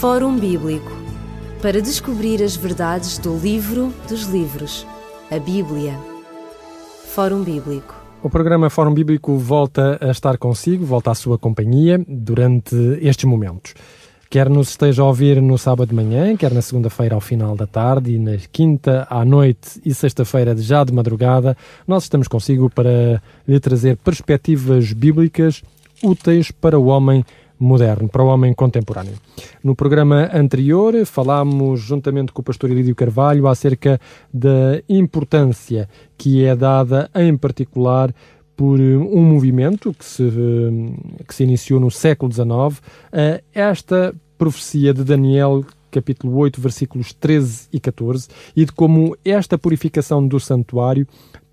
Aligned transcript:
Fórum 0.00 0.36
Bíblico 0.38 0.90
para 1.62 1.80
descobrir 1.80 2.42
as 2.42 2.56
verdades 2.56 3.16
do 3.16 3.38
livro 3.38 3.94
dos 4.06 4.24
livros, 4.24 4.86
a 5.30 5.38
Bíblia. 5.38 5.98
Fórum 7.06 7.42
Bíblico. 7.42 7.94
O 8.22 8.28
programa 8.28 8.68
Fórum 8.68 8.92
Bíblico 8.92 9.38
volta 9.38 9.98
a 10.02 10.10
estar 10.10 10.36
consigo, 10.36 10.84
volta 10.84 11.10
à 11.10 11.14
sua 11.14 11.38
companhia 11.38 12.04
durante 12.06 12.74
estes 13.00 13.24
momentos. 13.24 13.74
Quer 14.28 14.50
nos 14.50 14.70
esteja 14.70 15.00
a 15.00 15.06
ouvir 15.06 15.40
no 15.40 15.56
sábado 15.56 15.88
de 15.88 15.94
manhã, 15.94 16.36
quer 16.36 16.52
na 16.52 16.60
segunda-feira 16.60 17.14
ao 17.14 17.20
final 17.20 17.56
da 17.56 17.66
tarde 17.66 18.14
e 18.14 18.18
na 18.18 18.36
quinta 18.52 19.06
à 19.08 19.24
noite 19.24 19.80
e 19.86 19.94
sexta-feira 19.94 20.56
já 20.56 20.84
de 20.84 20.92
madrugada, 20.92 21.56
nós 21.86 22.02
estamos 22.02 22.28
consigo 22.28 22.68
para 22.68 23.22
lhe 23.46 23.60
trazer 23.60 23.96
perspectivas 23.98 24.92
bíblicas 24.92 25.62
úteis 26.02 26.50
para 26.50 26.78
o 26.78 26.86
homem 26.86 27.24
moderno, 27.58 28.08
para 28.08 28.22
o 28.22 28.26
homem 28.26 28.52
contemporâneo. 28.52 29.14
No 29.62 29.74
programa 29.74 30.30
anterior 30.32 30.94
falámos, 31.06 31.80
juntamente 31.80 32.32
com 32.32 32.40
o 32.40 32.44
pastor 32.44 32.70
Elídio 32.70 32.94
Carvalho, 32.94 33.46
acerca 33.46 34.00
da 34.32 34.82
importância 34.88 35.88
que 36.16 36.44
é 36.44 36.54
dada, 36.54 37.10
em 37.14 37.36
particular, 37.36 38.14
por 38.56 38.78
um 38.78 39.22
movimento 39.22 39.92
que 39.92 40.04
se, 40.04 40.22
que 41.26 41.34
se 41.34 41.42
iniciou 41.42 41.80
no 41.80 41.90
século 41.90 42.32
XIX, 42.32 42.80
esta 43.52 44.14
profecia 44.38 44.94
de 44.94 45.02
Daniel 45.02 45.64
capítulo 45.90 46.36
8, 46.38 46.60
versículos 46.60 47.12
13 47.12 47.68
e 47.72 47.78
14, 47.78 48.28
e 48.56 48.64
de 48.64 48.72
como 48.72 49.16
esta 49.24 49.56
purificação 49.56 50.26
do 50.26 50.40
santuário 50.40 51.06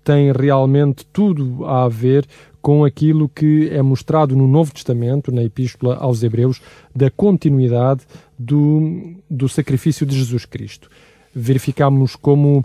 tem 0.04 0.32
realmente 0.32 1.06
tudo 1.12 1.64
a 1.64 1.88
ver 1.88 2.26
com 2.60 2.84
aquilo 2.84 3.28
que 3.28 3.68
é 3.70 3.82
mostrado 3.82 4.36
no 4.36 4.46
Novo 4.46 4.72
Testamento, 4.72 5.32
na 5.32 5.42
Epístola 5.42 5.96
aos 5.96 6.22
Hebreus, 6.22 6.62
da 6.94 7.10
continuidade 7.10 8.02
do, 8.38 9.16
do 9.28 9.48
sacrifício 9.48 10.06
de 10.06 10.16
Jesus 10.16 10.44
Cristo. 10.44 10.88
Verificamos 11.34 12.14
como 12.14 12.58
uh, 12.58 12.64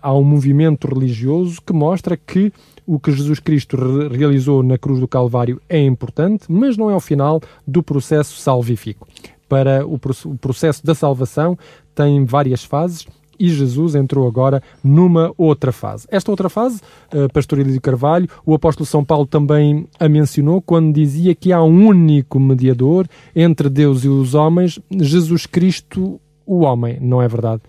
há 0.00 0.14
um 0.14 0.24
movimento 0.24 0.88
religioso 0.88 1.60
que 1.60 1.72
mostra 1.72 2.16
que 2.16 2.52
o 2.86 2.98
que 2.98 3.12
Jesus 3.12 3.38
Cristo 3.38 3.76
re 3.76 4.16
realizou 4.16 4.62
na 4.62 4.78
cruz 4.78 4.98
do 4.98 5.08
Calvário 5.08 5.60
é 5.68 5.80
importante, 5.84 6.44
mas 6.48 6.76
não 6.76 6.88
é 6.88 6.94
o 6.94 7.00
final 7.00 7.40
do 7.66 7.82
processo 7.82 8.36
salvífico. 8.36 9.06
Para 9.46 9.86
o, 9.86 10.00
o 10.24 10.38
processo 10.38 10.86
da 10.86 10.94
salvação 10.94 11.58
tem 11.94 12.24
várias 12.24 12.64
fases 12.64 13.06
e 13.38 13.48
Jesus 13.50 13.94
entrou 13.94 14.26
agora 14.26 14.62
numa 14.82 15.32
outra 15.36 15.72
fase. 15.72 16.06
Esta 16.10 16.30
outra 16.30 16.48
fase, 16.48 16.80
uh, 17.12 17.32
Pastor 17.32 17.58
Elídio 17.58 17.80
Carvalho, 17.80 18.28
o 18.44 18.54
apóstolo 18.54 18.86
São 18.86 19.04
Paulo 19.04 19.26
também 19.26 19.86
a 19.98 20.08
mencionou 20.08 20.60
quando 20.60 20.94
dizia 20.94 21.34
que 21.34 21.52
há 21.52 21.62
um 21.62 21.86
único 21.86 22.40
mediador 22.40 23.06
entre 23.34 23.68
Deus 23.68 24.04
e 24.04 24.08
os 24.08 24.34
homens, 24.34 24.78
Jesus 24.90 25.46
Cristo, 25.46 26.20
o 26.46 26.60
homem, 26.60 26.98
não 27.00 27.20
é 27.20 27.28
verdade? 27.28 27.62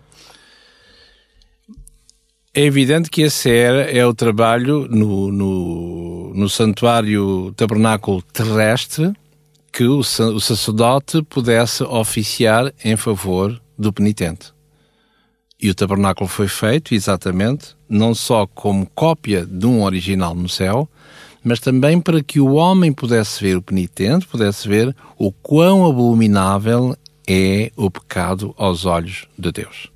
É 2.53 2.63
evidente 2.63 3.09
que 3.09 3.21
esse 3.21 3.49
é, 3.49 3.99
é 3.99 4.05
o 4.05 4.13
trabalho 4.13 4.87
no, 4.89 5.31
no, 5.31 6.33
no 6.33 6.49
santuário 6.49 7.53
tabernáculo 7.55 8.21
terrestre 8.21 9.13
que 9.71 9.83
o, 9.83 9.99
o 9.99 10.39
sacerdote 10.39 11.21
pudesse 11.23 11.83
oficiar 11.83 12.73
em 12.83 12.97
favor 12.97 13.61
do 13.77 13.93
penitente. 13.93 14.51
E 15.61 15.69
o 15.69 15.75
tabernáculo 15.75 16.29
foi 16.29 16.47
feito, 16.47 16.95
exatamente, 16.95 17.75
não 17.89 18.15
só 18.15 18.47
como 18.47 18.89
cópia 18.95 19.45
de 19.45 19.65
um 19.65 19.83
original 19.83 20.33
no 20.33 20.47
céu, 20.47 20.87
mas 21.43 21.59
também 21.59 21.99
para 21.99 22.23
que 22.23 22.39
o 22.39 22.53
homem 22.53 22.93
pudesse 22.93 23.43
ver 23.43 23.57
o 23.57 23.61
penitente, 23.61 24.25
pudesse 24.25 24.67
ver 24.67 24.95
o 25.17 25.31
quão 25.31 25.85
abominável 25.85 26.95
é 27.27 27.71
o 27.75 27.91
pecado 27.91 28.53
aos 28.57 28.85
olhos 28.85 29.27
de 29.37 29.51
Deus. 29.51 29.89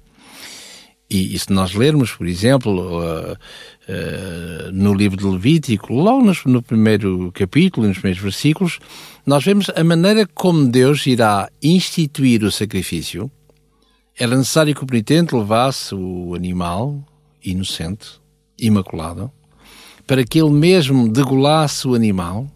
E, 1.10 1.36
e 1.36 1.40
se 1.40 1.52
nós 1.54 1.74
lermos, 1.74 2.12
por 2.12 2.28
exemplo, 2.28 3.00
uh, 3.00 3.34
uh, 3.34 4.72
no 4.72 4.94
livro 4.94 5.16
de 5.16 5.26
Levítico, 5.26 5.94
logo 5.94 6.26
no, 6.26 6.34
no 6.46 6.62
primeiro 6.62 7.32
capítulo, 7.34 7.88
nos 7.88 8.00
primeiros 8.00 8.22
versículos, 8.22 8.80
nós 9.26 9.44
vemos 9.46 9.70
a 9.76 9.84
maneira 9.84 10.28
como 10.34 10.68
Deus 10.68 11.06
irá 11.06 11.50
instituir 11.62 12.44
o 12.44 12.52
sacrifício, 12.52 13.32
era 14.18 14.36
necessário 14.38 14.76
que 14.76 14.84
o 14.84 14.88
penitente 14.88 15.36
levasse 15.36 15.96
o 15.96 16.36
animal 16.36 17.04
inocente, 17.44 18.22
imaculado, 18.58 19.32
para 20.06 20.24
que 20.24 20.40
ele 20.40 20.52
mesmo 20.52 21.10
degolasse 21.10 21.88
o 21.88 21.96
animal, 21.96 22.48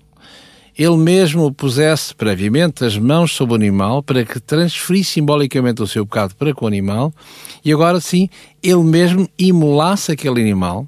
ele 0.77 0.97
mesmo 0.97 1.51
pusesse 1.51 2.13
previamente 2.13 2.85
as 2.85 2.97
mãos 2.97 3.31
sobre 3.31 3.53
o 3.53 3.55
animal 3.55 4.03
para 4.03 4.23
que 4.23 4.39
transferisse 4.39 5.13
simbolicamente 5.13 5.81
o 5.81 5.87
seu 5.87 6.05
pecado 6.05 6.35
para 6.35 6.53
com 6.53 6.65
o 6.65 6.67
animal 6.67 7.11
e 7.65 7.73
agora 7.73 7.99
sim 7.99 8.29
ele 8.61 8.83
mesmo 8.83 9.27
imolasse 9.39 10.11
aquele 10.11 10.39
animal 10.39 10.87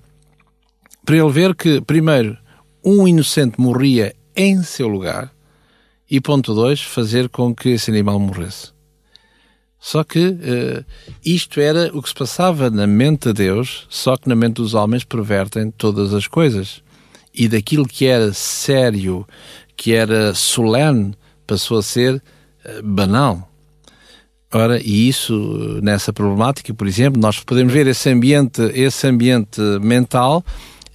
para 1.04 1.18
ele 1.18 1.32
ver 1.32 1.56
que, 1.56 1.82
primeiro, 1.82 2.38
um 2.86 3.08
inocente 3.08 3.60
morria 3.60 4.14
em 4.36 4.62
seu 4.62 4.88
lugar 4.88 5.34
e, 6.10 6.22
ponto 6.22 6.54
dois, 6.54 6.82
fazer 6.82 7.30
com 7.30 7.54
que 7.54 7.70
esse 7.70 7.90
animal 7.90 8.20
morresse. 8.20 8.79
Só 9.80 10.04
que 10.04 10.20
uh, 10.20 10.86
isto 11.26 11.62
era 11.62 11.90
o 11.94 12.02
que 12.02 12.10
se 12.10 12.16
passava 12.16 12.70
na 12.70 12.86
mente 12.86 13.30
de 13.30 13.34
Deus, 13.34 13.88
só 13.90 14.18
que 14.18 14.28
na 14.28 14.36
mente 14.36 14.56
dos 14.56 14.74
homens 14.74 15.06
pervertem 15.06 15.72
todas 15.72 16.14
as 16.14 16.28
coisas. 16.28 16.82
E 17.34 17.48
daquilo 17.48 17.88
que 17.88 18.06
era 18.06 18.34
sério, 18.34 19.26
que 19.78 19.94
era 19.94 20.34
solene, 20.36 21.14
passou 21.48 21.78
a 21.78 21.84
ser 21.84 22.16
uh, 22.16 22.84
banal. 22.84 23.50
Ora, 24.52 24.82
e 24.84 25.08
isso, 25.08 25.80
nessa 25.82 26.12
problemática, 26.12 26.74
por 26.74 26.88
exemplo, 26.88 27.22
nós 27.22 27.40
podemos 27.40 27.72
ver 27.72 27.88
esse 27.88 28.10
ambiente, 28.10 28.62
esse 28.74 29.08
ambiente 29.08 29.62
mental 29.80 30.44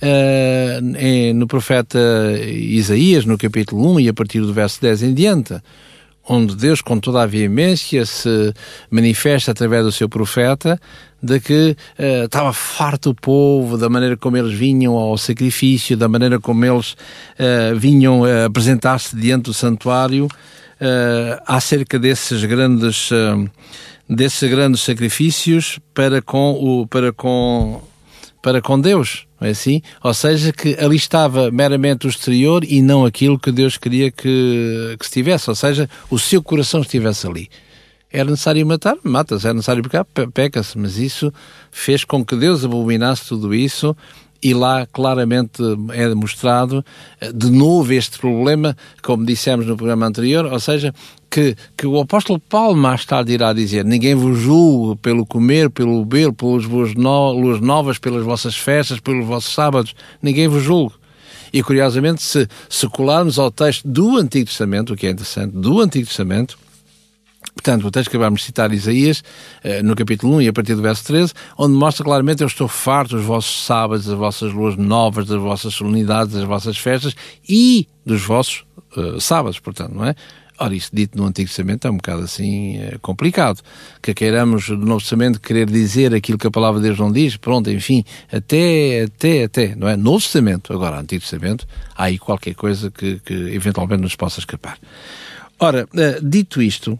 uh, 0.03 1.34
no 1.34 1.47
profeta 1.47 1.99
Isaías, 2.43 3.25
no 3.25 3.39
capítulo 3.39 3.94
1 3.94 4.00
e 4.00 4.09
a 4.09 4.12
partir 4.12 4.41
do 4.41 4.53
verso 4.53 4.81
10 4.83 5.05
em 5.05 5.15
diante 5.15 5.55
onde 6.29 6.57
Deus, 6.57 6.81
com 6.81 6.99
toda 6.99 7.23
a 7.23 7.27
veemência, 7.27 8.05
se 8.07 8.53
manifesta 8.91 9.51
através 9.51 9.85
do 9.85 9.93
seu 9.93 10.09
profeta, 10.09 10.81
de 11.23 11.41
que 11.41 11.77
uh, 11.99 12.25
estava 12.25 12.53
farto 12.53 13.11
o 13.11 13.15
povo, 13.15 13.79
da 13.79 13.89
maneira 13.89 14.17
como 14.17 14.37
eles 14.37 14.53
vinham 14.53 14.95
ao 14.95 15.17
sacrifício, 15.17 15.97
da 15.97 16.09
maneira 16.09 16.39
como 16.39 16.65
eles 16.65 16.93
uh, 16.93 17.77
vinham 17.77 18.21
uh, 18.21 18.45
apresentar-se 18.47 19.17
diante 19.17 19.45
do 19.45 19.55
santuário, 19.55 20.27
uh, 20.27 21.43
acerca 21.47 21.99
desses 21.99 22.45
grandes, 22.45 23.11
desses 24.09 24.51
grandes 24.51 24.83
sacrifícios 24.83 25.79
para 25.95 26.21
com, 26.21 26.53
o, 26.53 26.87
para 26.87 27.12
com, 27.12 27.83
para 28.43 28.61
com 28.61 28.81
Deus 28.81 29.27
é 29.47 29.50
assim? 29.50 29.82
Ou 30.03 30.15
seja, 30.15 30.53
que 30.53 30.77
ali 30.78 30.97
estava 30.97 31.50
meramente 31.50 32.06
o 32.06 32.10
exterior 32.10 32.65
e 32.65 32.81
não 32.82 33.05
aquilo 33.05 33.38
que 33.38 33.53
Deus 33.53 33.77
queria 33.77 34.10
que, 34.10 34.97
que 34.99 35.05
estivesse, 35.05 35.49
ou 35.50 35.56
seja, 35.56 35.88
o 36.10 36.19
seu 36.19 36.43
coração 36.43 36.81
estivesse 36.81 37.27
ali. 37.27 37.49
Era 38.15 38.31
necessário 38.31 38.65
matar? 38.65 38.97
Mata-se. 39.03 39.44
Era 39.44 39.55
necessário 39.55 39.82
pecar? 39.82 40.06
Peca-se. 40.32 40.78
Mas 40.78 40.99
isso 40.99 41.34
fez 41.72 42.05
com 42.05 42.25
que 42.25 42.37
Deus 42.37 42.65
abominasse 42.65 43.27
tudo 43.27 43.53
isso 43.53 43.97
e 44.44 44.53
lá 44.53 44.87
claramente 44.87 45.62
é 45.94 46.06
demonstrado 46.06 46.84
eh, 47.19 47.32
de 47.32 47.50
novo 47.50 47.91
este 47.94 48.19
problema, 48.19 48.77
como 49.03 49.25
dissemos 49.25 49.66
no 49.66 49.75
programa 49.75 50.05
anterior, 50.05 50.44
ou 50.44 50.60
seja, 50.60 50.93
que, 51.31 51.56
que 51.75 51.87
o 51.87 51.99
apóstolo 51.99 52.38
Paulo 52.38 52.77
mais 52.77 53.06
tarde 53.06 53.32
irá 53.32 53.55
dizer: 53.55 53.87
Ninguém 53.87 54.15
vos 54.15 54.38
julgue 54.38 55.00
pelo 55.00 55.25
comer, 55.25 55.71
pelo 55.71 56.05
beber, 56.05 56.31
pelas 56.34 56.66
boas 56.66 56.94
no, 56.94 57.32
luas 57.32 57.60
novas, 57.60 57.99
pelas 57.99 58.22
vossas 58.22 58.55
festas, 58.55 59.00
pelos 59.00 59.27
vossos 59.27 59.55
sábados, 59.55 59.94
ninguém 60.22 60.47
vos 60.47 60.62
julgue. 60.62 60.94
E 61.50 61.62
curiosamente, 61.62 62.22
se, 62.22 62.47
se 62.69 62.87
colarmos 62.88 63.38
ao 63.38 63.50
texto 63.50 63.88
do 63.88 64.19
Antigo 64.19 64.47
Testamento, 64.47 64.93
o 64.93 64.97
que 64.97 65.06
é 65.06 65.11
interessante, 65.11 65.53
do 65.53 65.81
Antigo 65.81 66.06
Testamento, 66.06 66.59
Portanto, 67.55 67.87
o 67.87 67.91
texto 67.91 68.11
que 68.11 68.19
de 68.19 68.43
citar, 68.43 68.73
Isaías, 68.73 69.23
eh, 69.62 69.83
no 69.83 69.95
capítulo 69.95 70.35
1 70.35 70.43
e 70.43 70.49
a 70.49 70.53
partir 70.53 70.75
do 70.75 70.83
verso 70.83 71.05
13, 71.05 71.33
onde 71.56 71.75
mostra 71.75 72.05
claramente: 72.05 72.43
Eu 72.43 72.49
estou 72.49 72.67
farto 72.67 73.17
dos 73.17 73.25
vossos 73.25 73.65
sábados, 73.65 74.06
das 74.06 74.19
vossas 74.19 74.53
luas 74.53 74.77
novas, 74.77 75.27
das 75.27 75.41
vossas 75.41 75.73
solenidades, 75.73 76.35
das 76.35 76.45
vossas 76.45 76.77
festas 76.77 77.15
e 77.49 77.89
dos 78.05 78.23
vossos 78.23 78.65
uh, 78.97 79.21
sábados, 79.21 79.59
portanto, 79.61 79.95
não 79.95 80.05
é? 80.05 80.15
Ora, 80.56 80.75
isso 80.75 80.91
dito 80.93 81.19
no 81.19 81.27
Antigo 81.27 81.49
Testamento 81.49 81.89
é 81.89 81.91
um 81.91 81.97
bocado 81.97 82.23
assim 82.23 82.79
é 82.79 82.97
complicado. 83.03 83.61
Que 84.00 84.15
queiramos 84.15 84.69
no 84.69 84.77
Novo 84.77 85.00
Testamento 85.00 85.41
querer 85.41 85.69
dizer 85.69 86.15
aquilo 86.15 86.39
que 86.39 86.47
a 86.47 86.50
palavra 86.50 86.81
de 86.81 86.87
Deus 86.87 86.99
não 86.99 87.11
diz, 87.11 87.37
pronto, 87.37 87.71
enfim, 87.71 88.05
até, 88.33 89.03
até, 89.03 89.45
até, 89.45 89.75
não 89.75 89.89
é? 89.89 89.97
Novo 89.97 90.21
Testamento, 90.21 90.73
agora 90.73 91.00
Antigo 91.00 91.23
Testamento, 91.23 91.67
há 91.97 92.05
aí 92.05 92.19
qualquer 92.19 92.55
coisa 92.55 92.91
que, 92.91 93.19
que 93.25 93.35
eventualmente 93.35 94.03
nos 94.03 94.15
possa 94.15 94.39
escapar. 94.39 94.79
Ora, 95.59 95.89
dito 96.23 96.62
isto, 96.62 96.99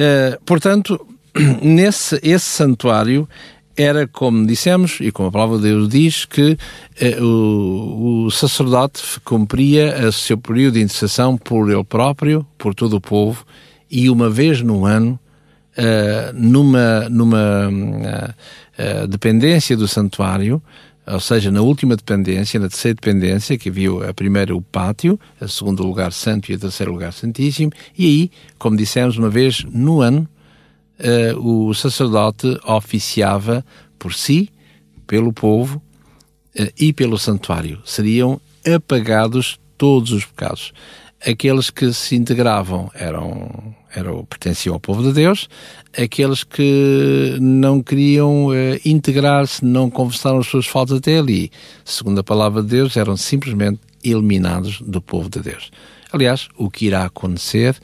eh, 0.00 0.38
portanto, 0.46 1.06
nesse 1.62 2.18
esse 2.22 2.46
santuário 2.46 3.28
era 3.76 4.06
como 4.06 4.46
dissemos, 4.46 4.98
e 5.00 5.12
como 5.12 5.28
a 5.28 5.32
palavra 5.32 5.56
de 5.58 5.64
Deus 5.64 5.88
diz, 5.88 6.24
que 6.24 6.52
uh, 7.18 7.24
o, 7.24 8.24
o, 8.26 8.30
sacerdote 8.30 9.02
cumpria 9.24 10.08
o 10.08 10.12
seu 10.12 10.36
período 10.36 10.74
de 10.74 10.82
intercessão 10.82 11.38
por 11.38 11.70
ele 11.70 11.84
próprio, 11.84 12.46
por 12.58 12.74
todo 12.74 12.96
o 12.96 13.00
povo, 13.00 13.44
e 13.90 14.10
uma 14.10 14.28
vez 14.28 14.60
no 14.60 14.84
ano 14.84 15.18
uh, 15.78 16.32
numa, 16.34 17.08
numa 17.08 17.68
uh, 17.68 19.06
dependência 19.06 19.76
do 19.76 19.88
santuário, 19.88 20.62
ou 21.12 21.20
seja, 21.20 21.50
na 21.50 21.60
última 21.60 21.96
dependência, 21.96 22.60
na 22.60 22.68
terceira 22.68 22.94
dependência, 22.94 23.58
que 23.58 23.70
viu 23.70 24.02
a 24.06 24.14
primeira 24.14 24.54
o 24.54 24.62
pátio, 24.62 25.18
a 25.40 25.48
segundo 25.48 25.82
lugar 25.82 26.12
santo 26.12 26.50
e 26.50 26.54
a 26.54 26.58
terceiro 26.58 26.92
lugar 26.92 27.12
santíssimo, 27.12 27.72
e 27.96 28.06
aí, 28.06 28.30
como 28.58 28.76
dissemos 28.76 29.16
uma 29.18 29.28
vez 29.28 29.64
no 29.64 30.00
ano, 30.00 30.28
uh, 31.00 31.68
o 31.68 31.74
sacerdote 31.74 32.58
oficiava 32.64 33.64
por 33.98 34.14
si, 34.14 34.50
pelo 35.06 35.32
povo 35.32 35.82
uh, 36.58 36.72
e 36.78 36.92
pelo 36.92 37.18
santuário. 37.18 37.80
Seriam 37.84 38.40
apagados 38.64 39.58
todos 39.76 40.12
os 40.12 40.24
pecados. 40.24 40.72
Aqueles 41.26 41.70
que 41.70 41.92
se 41.92 42.14
integravam 42.16 42.90
eram, 42.94 43.74
eram 43.94 44.24
pertenciam 44.24 44.74
ao 44.74 44.80
povo 44.80 45.02
de 45.02 45.12
Deus, 45.12 45.48
aqueles 45.96 46.44
que 46.44 47.36
não 47.40 47.82
queriam 47.82 48.46
uh, 48.46 48.52
integrar-se, 48.84 49.64
não 49.64 49.90
confessaram 49.90 50.38
as 50.38 50.46
suas 50.46 50.66
faltas 50.66 50.98
até 50.98 51.18
ali, 51.18 51.50
segundo 51.84 52.18
a 52.20 52.24
palavra 52.24 52.62
de 52.62 52.68
Deus, 52.68 52.96
eram 52.96 53.16
simplesmente 53.16 53.80
eliminados 54.02 54.80
do 54.80 55.00
povo 55.00 55.28
de 55.28 55.40
Deus. 55.40 55.70
Aliás, 56.12 56.48
o 56.56 56.70
que 56.70 56.86
irá 56.86 57.04
acontecer 57.04 57.76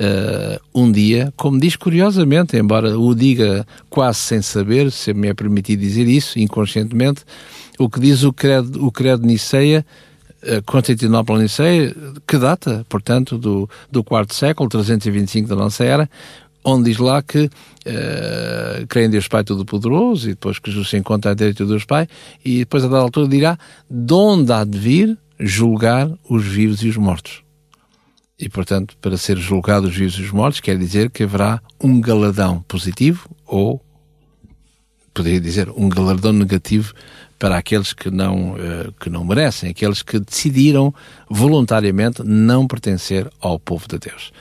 uh, 0.00 0.60
um 0.74 0.90
dia, 0.90 1.32
como 1.36 1.58
diz 1.60 1.76
curiosamente, 1.76 2.56
embora 2.56 2.98
o 2.98 3.14
diga 3.14 3.66
quase 3.88 4.18
sem 4.20 4.42
saber, 4.42 4.90
se 4.90 5.12
me 5.12 5.28
é 5.28 5.34
permitido 5.34 5.80
dizer 5.80 6.08
isso, 6.08 6.38
inconscientemente, 6.38 7.22
o 7.78 7.88
que 7.88 8.00
diz 8.00 8.24
o 8.24 8.32
credo, 8.32 8.84
o 8.84 8.90
credo 8.90 9.26
Niceia, 9.26 9.84
Constantinopla 10.64 11.38
Niceia, 11.38 11.94
que 12.26 12.38
data, 12.38 12.84
portanto, 12.88 13.36
do, 13.36 13.68
do 13.90 14.04
quarto 14.04 14.34
século, 14.34 14.68
325 14.68 15.48
da 15.48 15.56
nossa 15.56 15.84
era, 15.84 16.08
onde 16.64 16.90
diz 16.90 16.98
lá 16.98 17.22
que 17.22 17.44
uh, 17.46 18.86
crê 18.88 19.06
em 19.06 19.10
Deus 19.10 19.28
Pai 19.28 19.42
Todo-Poderoso 19.42 20.28
e 20.28 20.34
depois 20.34 20.58
que 20.58 20.70
Jesus 20.70 20.90
se 20.90 20.96
encontra 20.96 21.32
à 21.32 21.34
direita 21.34 21.64
de 21.64 21.70
Deus 21.70 21.84
Pai 21.84 22.06
e 22.44 22.58
depois 22.58 22.84
a 22.84 22.88
dada 22.88 23.02
altura 23.02 23.28
dirá 23.28 23.58
de 23.90 24.12
onde 24.12 24.52
há 24.52 24.64
de 24.64 24.78
vir 24.78 25.18
julgar 25.40 26.10
os 26.28 26.44
vivos 26.44 26.82
e 26.82 26.88
os 26.88 26.96
mortos. 26.96 27.42
E, 28.38 28.48
portanto, 28.48 28.96
para 29.00 29.16
ser 29.16 29.36
julgados 29.36 29.90
os 29.90 29.96
vivos 29.96 30.14
e 30.14 30.22
os 30.22 30.30
mortos, 30.30 30.60
quer 30.60 30.78
dizer 30.78 31.10
que 31.10 31.24
haverá 31.24 31.60
um 31.82 32.00
galardão 32.00 32.62
positivo 32.68 33.28
ou, 33.44 33.82
poderia 35.12 35.40
dizer, 35.40 35.68
um 35.70 35.88
galardão 35.88 36.32
negativo 36.32 36.94
para 37.38 37.56
aqueles 37.56 37.92
que 37.92 38.10
não, 38.10 38.52
uh, 38.52 38.92
que 39.00 39.08
não 39.08 39.24
merecem, 39.24 39.70
aqueles 39.70 40.02
que 40.02 40.18
decidiram 40.18 40.92
voluntariamente 41.28 42.22
não 42.24 42.66
pertencer 42.66 43.30
ao 43.40 43.58
povo 43.58 43.86
de 43.88 43.98
Deus. 43.98 44.32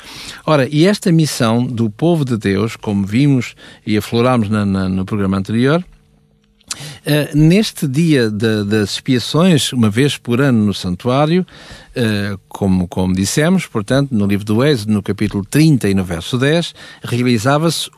Ora, 0.46 0.68
e 0.70 0.86
esta 0.86 1.12
missão 1.12 1.66
do 1.66 1.90
povo 1.90 2.26
de 2.26 2.38
Deus, 2.38 2.76
como 2.76 3.06
vimos 3.06 3.56
e 3.86 3.98
aflorámos 3.98 4.50
na, 4.50 4.66
na, 4.66 4.90
no 4.90 5.06
programa 5.06 5.38
anterior, 5.38 5.84
Uh, 7.06 7.36
neste 7.36 7.88
dia 7.88 8.30
das 8.30 8.92
expiações, 8.92 9.72
uma 9.72 9.90
vez 9.90 10.18
por 10.18 10.42
ano 10.42 10.66
no 10.66 10.74
santuário, 10.74 11.48
uh, 11.96 12.38
como, 12.50 12.88
como 12.90 13.16
dissemos, 13.16 13.66
portanto, 13.66 14.12
no 14.12 14.28
livro 14.28 14.46
do 14.46 14.64
Êxodo, 14.64 14.92
no 14.92 15.02
capítulo 15.02 15.46
30 15.46 15.90
e 15.90 15.94
no 15.94 16.04
verso 16.04 16.38
10, 16.38 16.76
realizava-se 17.04 17.90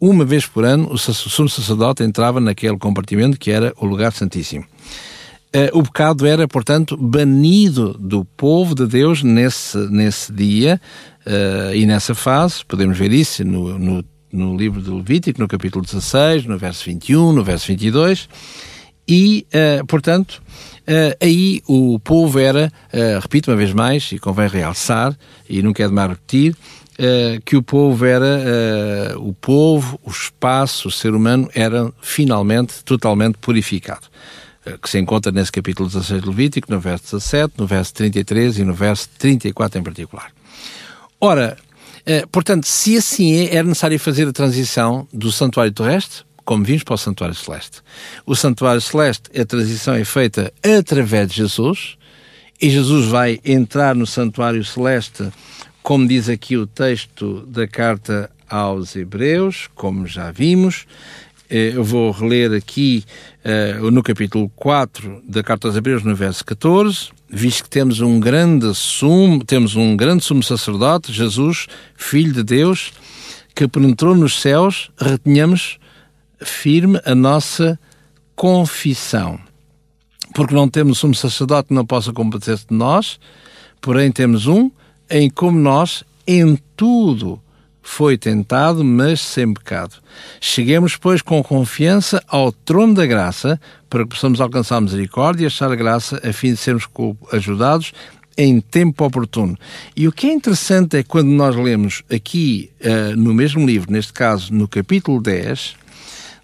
uma 0.00 0.24
vez 0.24 0.46
por 0.46 0.64
ano, 0.64 0.90
o 0.90 0.98
sumo 0.98 1.48
sacerdote 1.48 2.02
entrava 2.02 2.40
naquele 2.40 2.78
compartimento 2.78 3.38
que 3.38 3.50
era 3.50 3.74
o 3.76 3.84
lugar 3.84 4.12
santíssimo. 4.12 4.64
Uh, 5.54 5.78
o 5.78 5.82
pecado 5.82 6.26
era, 6.26 6.46
portanto, 6.48 6.96
banido 6.96 7.96
do 7.98 8.24
povo 8.24 8.74
de 8.74 8.86
Deus 8.86 9.22
nesse, 9.22 9.76
nesse 9.90 10.32
dia 10.32 10.80
e 11.74 11.84
nessa 11.86 12.14
fase. 12.14 12.64
Podemos 12.64 12.96
ver 12.96 13.12
isso 13.12 13.44
no, 13.44 13.78
no 13.78 14.04
no 14.32 14.56
livro 14.56 14.80
de 14.80 14.90
Levítico, 14.90 15.40
no 15.40 15.48
capítulo 15.48 15.84
16, 15.84 16.46
no 16.46 16.56
verso 16.56 16.84
21, 16.84 17.32
no 17.32 17.42
verso 17.42 17.66
22, 17.66 18.28
e, 19.08 19.44
uh, 19.52 19.84
portanto, 19.86 20.40
aí 21.20 21.60
o 21.66 21.98
povo 21.98 22.38
era, 22.38 22.72
repito 23.20 23.50
uma 23.50 23.56
vez 23.56 23.72
mais, 23.72 24.10
e 24.12 24.18
convém 24.18 24.48
realçar, 24.48 25.16
e 25.48 25.62
não 25.62 25.72
quero 25.72 25.92
mais 25.92 26.10
repetir, 26.10 26.56
que 27.44 27.56
o 27.56 27.62
povo 27.62 28.04
era, 28.04 29.16
o 29.18 29.32
povo, 29.32 29.98
o 30.04 30.10
espaço, 30.10 30.88
o 30.88 30.90
ser 30.90 31.14
humano 31.14 31.48
era 31.54 31.90
finalmente 32.02 32.84
totalmente 32.84 33.38
purificado. 33.38 34.06
Que 34.82 34.90
se 34.90 34.98
encontra 34.98 35.32
nesse 35.32 35.50
capítulo 35.50 35.88
16 35.88 36.22
de 36.22 36.28
Levítico, 36.28 36.70
no 36.70 36.78
verso 36.78 37.16
17, 37.16 37.54
no 37.56 37.66
verso 37.66 37.94
33 37.94 38.58
e 38.58 38.64
no 38.64 38.74
verso 38.74 39.08
34 39.18 39.80
em 39.80 39.82
particular. 39.82 40.30
Ora, 41.18 41.56
eh, 42.06 42.24
portanto, 42.30 42.66
se 42.66 42.96
assim 42.96 43.34
é, 43.34 43.56
era 43.56 43.66
necessário 43.66 43.98
fazer 43.98 44.26
a 44.28 44.32
transição 44.32 45.06
do 45.12 45.30
santuário 45.30 45.72
terrestre, 45.72 46.24
como 46.44 46.64
vimos, 46.64 46.82
para 46.82 46.94
o 46.94 46.98
santuário 46.98 47.36
celeste. 47.36 47.82
O 48.26 48.34
santuário 48.34 48.80
celeste, 48.80 49.30
a 49.38 49.44
transição 49.44 49.94
é 49.94 50.04
feita 50.04 50.52
através 50.64 51.28
de 51.28 51.36
Jesus, 51.36 51.96
e 52.60 52.68
Jesus 52.68 53.06
vai 53.06 53.38
entrar 53.44 53.94
no 53.94 54.06
santuário 54.06 54.64
celeste, 54.64 55.30
como 55.90 56.06
diz 56.06 56.28
aqui 56.28 56.56
o 56.56 56.68
texto 56.68 57.44
da 57.48 57.66
carta 57.66 58.30
aos 58.48 58.94
Hebreus, 58.94 59.68
como 59.74 60.06
já 60.06 60.30
vimos. 60.30 60.86
Eh, 61.50 61.72
eu 61.74 61.82
vou 61.82 62.12
reler 62.12 62.52
aqui 62.52 63.04
uh, 63.44 63.90
no 63.90 64.00
capítulo 64.00 64.48
4 64.54 65.20
da 65.26 65.42
carta 65.42 65.66
aos 65.66 65.76
Hebreus, 65.76 66.04
no 66.04 66.14
verso 66.14 66.44
14 66.44 67.08
visto 67.28 67.64
que 67.64 67.70
temos 67.70 67.98
um 67.98 68.20
grande 68.20 68.72
sumo, 68.72 69.44
temos 69.44 69.74
um 69.74 69.96
grande 69.96 70.22
sumo 70.22 70.44
sacerdote, 70.44 71.12
Jesus, 71.12 71.66
Filho 71.96 72.34
de 72.34 72.44
Deus, 72.44 72.92
que 73.52 73.66
penetrou 73.66 74.14
nos 74.14 74.40
céus, 74.40 74.92
retenhamos 74.96 75.80
firme 76.40 77.00
a 77.04 77.16
nossa 77.16 77.76
confissão. 78.36 79.40
Porque 80.36 80.54
não 80.54 80.68
temos 80.68 81.02
um 81.02 81.12
sacerdote 81.12 81.70
que 81.70 81.74
não 81.74 81.84
possa 81.84 82.12
compadecer-se 82.12 82.68
de 82.68 82.76
nós, 82.76 83.18
porém 83.80 84.12
temos 84.12 84.46
um 84.46 84.70
em 85.10 85.28
como 85.28 85.58
nós, 85.58 86.04
em 86.26 86.56
tudo, 86.76 87.40
foi 87.82 88.16
tentado, 88.16 88.84
mas 88.84 89.20
sem 89.20 89.52
pecado. 89.52 89.96
Cheguemos, 90.40 90.96
pois, 90.96 91.22
com 91.22 91.42
confiança 91.42 92.22
ao 92.28 92.52
trono 92.52 92.94
da 92.94 93.06
graça, 93.06 93.60
para 93.88 94.04
que 94.04 94.10
possamos 94.10 94.40
alcançar 94.40 94.80
misericórdia 94.80 95.44
e 95.44 95.46
achar 95.46 95.72
a 95.72 95.76
graça, 95.76 96.20
a 96.22 96.32
fim 96.32 96.52
de 96.52 96.56
sermos 96.56 96.88
ajudados 97.32 97.92
em 98.36 98.60
tempo 98.60 99.04
oportuno. 99.04 99.58
E 99.96 100.06
o 100.06 100.12
que 100.12 100.28
é 100.28 100.32
interessante 100.32 100.96
é 100.96 101.02
quando 101.02 101.28
nós 101.28 101.56
lemos 101.56 102.02
aqui, 102.10 102.70
uh, 102.80 103.16
no 103.16 103.34
mesmo 103.34 103.66
livro, 103.66 103.92
neste 103.92 104.12
caso 104.12 104.54
no 104.54 104.68
capítulo 104.68 105.20
10, 105.20 105.74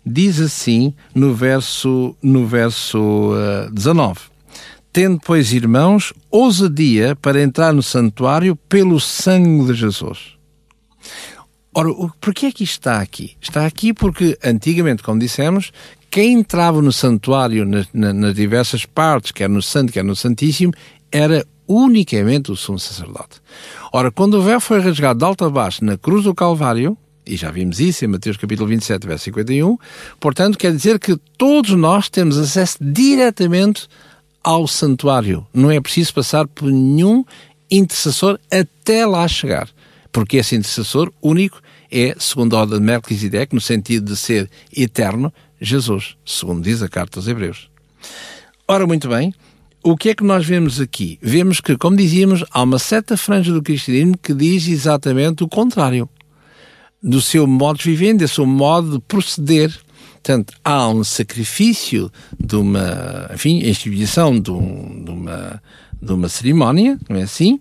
diz 0.05 0.41
assim 0.41 0.93
no 1.15 1.35
verso, 1.35 2.15
no 2.23 2.47
verso 2.47 2.99
uh, 3.33 3.71
19. 3.73 4.36
Tendo, 4.97 5.21
pois, 5.23 5.53
irmãos, 5.53 6.15
ousadia 6.31 7.15
para 7.15 7.43
entrar 7.43 7.71
no 7.71 7.83
santuário 7.83 8.57
pelo 8.57 8.99
sangue 8.99 9.67
de 9.67 9.75
Jesus 9.75 10.39
Ora, 11.75 11.91
porquê 12.19 12.47
é 12.47 12.51
que 12.51 12.65
isto 12.65 12.79
está 12.79 13.03
aqui? 13.03 13.37
Está 13.39 13.67
aqui 13.67 13.93
porque, 13.93 14.39
antigamente, 14.43 15.03
como 15.03 15.21
dissemos, 15.21 15.71
quem 16.11 16.33
entrava 16.33 16.81
no 16.81 16.91
santuário 16.91 17.67
nas, 17.67 17.87
nas 17.93 18.35
diversas 18.35 18.87
partes, 18.87 19.33
quer 19.33 19.51
no 19.51 19.61
santo, 19.61 19.93
quer 19.93 20.03
no 20.03 20.17
santíssimo, 20.17 20.73
era 21.13 21.45
unicamente 21.69 22.51
o 22.51 22.57
sumo 22.57 22.79
sacerdote. 22.79 23.43
Ora, 23.93 24.11
quando 24.11 24.39
o 24.39 24.43
véu 24.43 24.63
foi 24.63 24.81
rasgado 24.81 25.19
de 25.19 25.27
alto 25.27 25.45
a 25.45 25.51
baixo 25.51 25.85
na 25.85 25.99
cruz 25.99 26.25
do 26.25 26.35
Calvário, 26.35 26.97
e 27.27 27.37
já 27.37 27.51
vimos 27.51 27.81
isso 27.81 28.03
em 28.03 28.09
Mateus 28.09 28.39
capítulo 28.39 28.67
27, 28.71 29.07
verso 29.07 29.25
51, 29.25 29.77
portanto, 30.19 30.57
quer 30.57 30.73
dizer 30.75 30.99
que 30.99 31.19
todos 31.37 31.73
nós 31.73 32.09
temos 32.09 32.39
acesso 32.39 32.79
diretamente 32.81 33.89
ao 34.47 34.67
santuário. 34.67 35.47
Não 35.53 35.71
é 35.71 35.81
preciso 35.81 36.15
passar 36.15 36.47
por 36.47 36.71
nenhum 36.71 37.25
intercessor 37.71 38.39
até 38.51 39.05
lá 39.05 39.27
chegar 39.27 39.69
porque 40.17 40.39
esse 40.39 40.57
intercessor 40.57 41.13
único 41.21 41.61
é, 41.93 42.17
segundo 42.19 42.57
a 42.57 42.61
ordem 42.61 42.79
de 42.79 42.85
Melquisedeque, 42.87 43.55
no 43.55 43.61
sentido 43.61 44.07
de 44.07 44.17
ser 44.17 44.49
eterno, 44.75 45.31
Jesus, 45.61 46.17
segundo 46.25 46.63
diz 46.63 46.83
a 46.83 46.89
carta 46.89 47.19
aos 47.19 47.29
Hebreus. 47.29 47.69
Ora, 48.67 48.87
muito 48.87 49.11
bem, 49.11 49.35
o 49.85 49.95
que 49.95 50.09
é 50.09 50.15
que 50.15 50.25
nós 50.25 50.47
vemos 50.47 50.81
aqui? 50.81 51.19
Vemos 51.21 51.61
que, 51.61 51.77
como 51.77 51.99
dizíamos, 51.99 52.43
há 52.51 52.63
uma 52.63 52.79
certa 52.79 53.15
franja 53.15 53.53
do 53.53 53.63
cristianismo 53.63 54.17
que 54.17 54.33
diz 54.33 54.67
exatamente 54.67 55.45
o 55.45 55.49
contrário. 55.49 56.09
Do 57.03 57.21
seu 57.21 57.47
modo 57.47 57.79
de 57.79 57.91
viver, 57.91 58.15
do 58.15 58.27
seu 58.27 58.47
modo 58.47 58.93
de 58.93 59.01
proceder. 59.01 59.79
Portanto, 60.27 60.55
há 60.65 60.89
um 60.89 61.05
sacrifício 61.05 62.11
de 62.37 62.57
uma, 62.57 63.31
enfim, 63.33 63.59
instituição 63.59 64.41
de, 64.41 64.51
um, 64.51 65.05
de, 65.05 65.11
uma, 65.13 65.63
de 66.03 66.13
uma 66.13 66.29
cerimónia, 66.29 66.99
não 67.09 67.17
é 67.17 67.23
assim? 67.23 67.61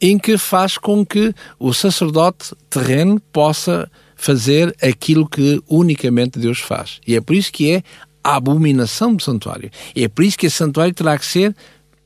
em 0.00 0.18
que 0.18 0.36
faz 0.36 0.76
com 0.76 1.06
que 1.06 1.32
o 1.56 1.72
sacerdote 1.72 2.52
terreno 2.68 3.20
possa 3.32 3.88
fazer 4.16 4.74
aquilo 4.82 5.28
que 5.28 5.62
unicamente 5.68 6.36
Deus 6.36 6.58
faz. 6.58 7.00
E 7.06 7.14
é 7.14 7.20
por 7.20 7.36
isso 7.36 7.52
que 7.52 7.70
é 7.70 7.84
a 8.24 8.34
abominação 8.34 9.14
do 9.14 9.22
santuário. 9.22 9.70
E 9.94 10.02
é 10.02 10.08
por 10.08 10.24
isso 10.24 10.36
que 10.36 10.46
esse 10.46 10.56
santuário 10.56 10.92
terá 10.92 11.16
que 11.16 11.24
ser 11.24 11.54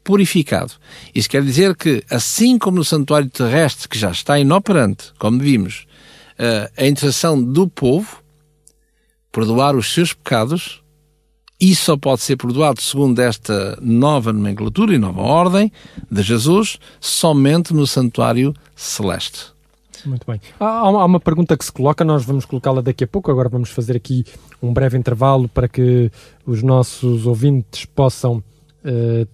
purificado. 0.05 0.75
Isso 1.15 1.31
quer 1.31 1.43
dizer 1.43 1.75
que, 1.75 2.05
assim 2.11 2.59
como 2.59 2.77
no 2.77 2.85
santuário 2.85 3.31
terrestre, 3.31 3.89
que 3.89 3.99
já 3.99 4.11
está 4.11 4.39
inoperante, 4.39 5.15
como 5.19 5.39
vimos, 5.39 5.87
uh, 6.39 6.71
a 6.77 6.87
interação 6.87 7.43
do 7.43 7.67
povo, 7.67 8.23
perdoar 9.33 9.77
os 9.77 9.93
seus 9.93 10.13
pecados, 10.13 10.83
e 11.61 11.75
só 11.75 11.97
pode 11.97 12.21
ser 12.21 12.37
perdoado 12.37 12.81
segundo 12.81 13.19
esta 13.21 13.77
nova 13.81 14.33
nomenclatura 14.33 14.95
e 14.95 14.99
nova 14.99 15.23
ordem 15.23 15.73
de 16.11 16.23
Jesus, 16.23 16.79
somente 17.01 17.75
no 17.75 17.87
santuário 17.87 18.55
celeste. 18.77 19.53
Muito 20.07 20.25
bem. 20.27 20.41
Há, 20.61 20.89
uma 21.05 21.19
pergunta 21.19 21.57
que 21.57 21.65
se 21.65 21.73
coloca, 21.73 22.05
nós 22.05 22.25
vamos 22.25 22.45
colocá-la 22.45 22.81
daqui 22.81 23.03
a 23.03 23.07
pouco. 23.09 23.31
Agora 23.31 23.49
vamos 23.49 23.71
fazer 23.71 23.97
aqui 23.97 24.25
um 24.63 24.73
breve 24.73 24.97
intervalo 24.97 25.49
para 25.49 25.69
que 25.69 26.11
os 26.47 26.63
nossos 26.63 27.27
ouvintes 27.27 27.85
possam 27.85 28.43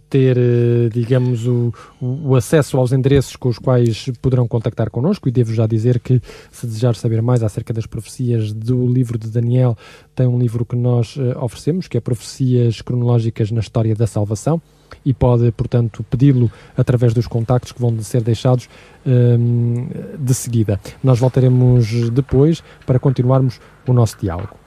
ter, 0.09 0.37
uh, 0.37 0.91
digamos, 0.91 1.47
o, 1.47 1.73
o, 2.01 2.35
acesso 2.35 2.79
aos 2.79 2.93
endereços 2.93 3.37
com 3.37 3.49
os 3.49 3.59
quais 3.59 4.11
poderão 4.21 4.47
contactar 4.47 4.91
connosco. 4.91 5.29
E 5.29 5.33
devo 5.33 5.53
já 5.53 5.67
dizer 5.67 6.01
que, 6.01 6.21
se 6.51 6.67
desejar 6.67 6.95
saber 6.95 7.23
mais 7.23 7.43
acerca 7.43 7.73
das 7.73 7.87
profecias 7.87 8.53
do 8.53 8.87
livro 8.87 9.19
de 9.19 9.29
Daniel, 9.31 9.77
tem 10.15 10.27
um 10.27 10.39
livro 10.39 10.65
que 10.65 10.77
nós 10.77 11.17
uh, 11.17 11.39
oferecemos, 11.41 11.89
que 11.89 11.97
é 11.97 12.01
Profecias 12.01 12.81
Cronológicas 12.81 13.51
na 13.51 13.61
História 13.61 13.95
da 13.95 14.07
Salvação. 14.07 14.61
E 15.05 15.13
pode, 15.13 15.51
portanto, 15.53 16.05
pedi-lo 16.09 16.51
através 16.77 17.13
dos 17.13 17.27
contactos 17.27 17.73
que 17.73 17.81
vão 17.81 17.99
ser 18.01 18.23
deixados 18.23 18.69
ehm, 19.05 19.89
de 20.19 20.33
seguida. 20.33 20.81
Nós 21.03 21.19
voltaremos 21.19 22.09
depois 22.11 22.63
para 22.87 22.99
continuarmos 22.99 23.61
o 23.87 23.93
nosso 23.93 24.17
diálogo. 24.19 24.64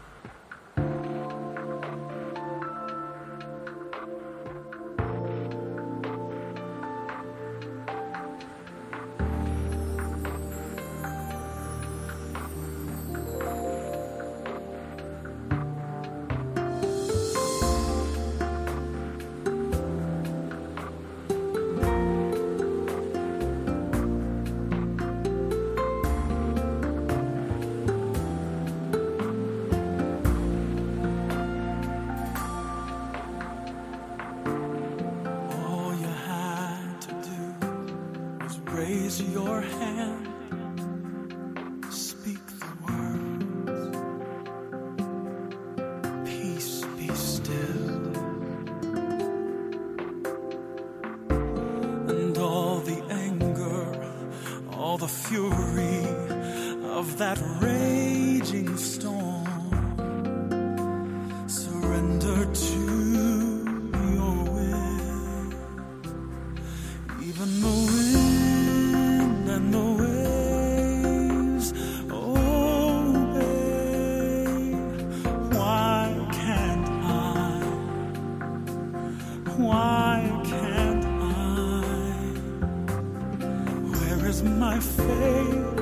is 84.38 84.44
my 84.44 84.80
faith? 84.80 85.80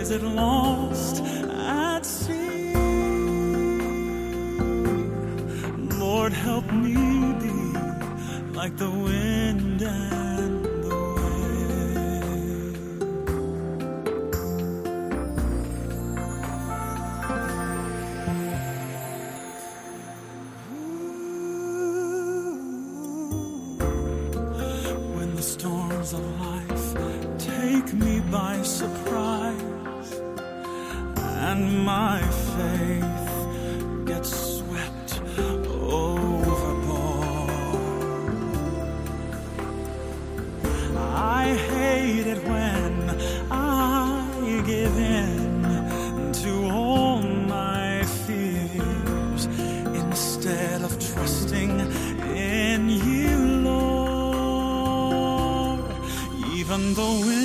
Is 0.00 0.10
it 0.10 0.22
lost 0.22 1.22
at 1.22 2.04
sea? 2.06 2.72
Lord, 5.98 6.32
help 6.32 6.66
me 6.72 6.94
be 7.44 7.58
like 8.58 8.76
the 8.76 8.90
wind. 8.90 10.21
even 56.72 56.94
though 56.94 57.41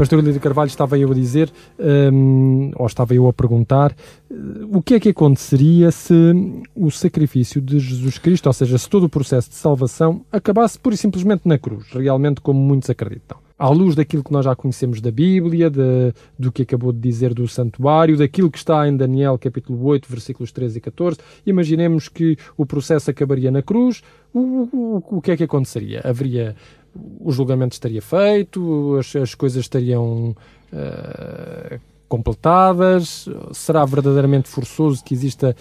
Pastor 0.00 0.24
Lídio 0.24 0.40
Carvalho, 0.40 0.68
estava 0.68 0.98
eu 0.98 1.10
a 1.10 1.14
dizer, 1.14 1.52
um, 1.78 2.70
ou 2.76 2.86
estava 2.86 3.14
eu 3.14 3.28
a 3.28 3.34
perguntar, 3.34 3.94
o 4.72 4.80
que 4.80 4.94
é 4.94 5.00
que 5.00 5.10
aconteceria 5.10 5.90
se 5.90 6.14
o 6.74 6.90
sacrifício 6.90 7.60
de 7.60 7.78
Jesus 7.78 8.16
Cristo, 8.16 8.46
ou 8.46 8.52
seja, 8.54 8.78
se 8.78 8.88
todo 8.88 9.04
o 9.04 9.08
processo 9.10 9.50
de 9.50 9.56
salvação 9.56 10.22
acabasse 10.32 10.78
pura 10.78 10.94
e 10.94 10.98
simplesmente 10.98 11.46
na 11.46 11.58
cruz, 11.58 11.88
realmente 11.92 12.40
como 12.40 12.58
muitos 12.58 12.88
acreditam? 12.88 13.36
À 13.58 13.68
luz 13.68 13.94
daquilo 13.94 14.24
que 14.24 14.32
nós 14.32 14.46
já 14.46 14.56
conhecemos 14.56 15.02
da 15.02 15.10
Bíblia, 15.10 15.68
de, 15.68 16.14
do 16.38 16.50
que 16.50 16.62
acabou 16.62 16.94
de 16.94 16.98
dizer 16.98 17.34
do 17.34 17.46
santuário, 17.46 18.16
daquilo 18.16 18.50
que 18.50 18.56
está 18.56 18.88
em 18.88 18.96
Daniel 18.96 19.38
capítulo 19.38 19.84
8, 19.84 20.06
versículos 20.08 20.50
13 20.50 20.78
e 20.78 20.80
14, 20.80 21.18
imaginemos 21.44 22.08
que 22.08 22.38
o 22.56 22.64
processo 22.64 23.10
acabaria 23.10 23.50
na 23.50 23.60
cruz, 23.60 24.02
o, 24.32 24.40
o, 24.72 25.04
o 25.18 25.20
que 25.20 25.32
é 25.32 25.36
que 25.36 25.44
aconteceria? 25.44 26.00
Haveria 26.02 26.56
o 26.94 27.30
julgamento 27.32 27.74
estaria 27.74 28.02
feito, 28.02 28.96
as, 28.98 29.14
as 29.16 29.34
coisas 29.34 29.60
estariam 29.60 30.34
uh, 30.72 31.80
completadas? 32.08 33.28
Será 33.52 33.84
verdadeiramente 33.84 34.48
forçoso 34.48 35.02
que 35.04 35.14
exista 35.14 35.54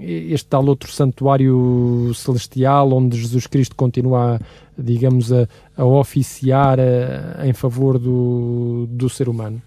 este 0.00 0.46
tal 0.46 0.64
outro 0.66 0.90
santuário 0.92 2.12
celestial 2.14 2.92
onde 2.92 3.20
Jesus 3.20 3.46
Cristo 3.46 3.74
continua, 3.74 4.40
digamos, 4.76 5.32
a, 5.32 5.48
a 5.76 5.84
oficiar 5.84 6.78
a, 6.78 6.82
eh, 6.82 7.48
em 7.48 7.52
favor 7.52 7.98
do, 7.98 8.86
do 8.90 9.08
ser 9.08 9.28
humano? 9.28 9.60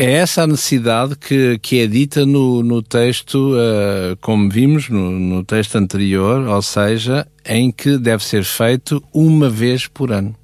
É 0.00 0.12
essa 0.12 0.44
a 0.44 0.46
necessidade 0.46 1.16
que, 1.16 1.58
que 1.58 1.80
é 1.80 1.86
dita 1.88 2.24
no, 2.24 2.62
no 2.62 2.80
texto, 2.80 3.54
uh, 3.54 4.16
como 4.20 4.48
vimos 4.48 4.88
no, 4.88 5.10
no 5.10 5.42
texto 5.42 5.74
anterior, 5.74 6.46
ou 6.46 6.62
seja, 6.62 7.26
em 7.44 7.72
que 7.72 7.98
deve 7.98 8.24
ser 8.24 8.44
feito 8.44 9.02
uma 9.12 9.50
vez 9.50 9.88
por 9.88 10.12
ano. 10.12 10.36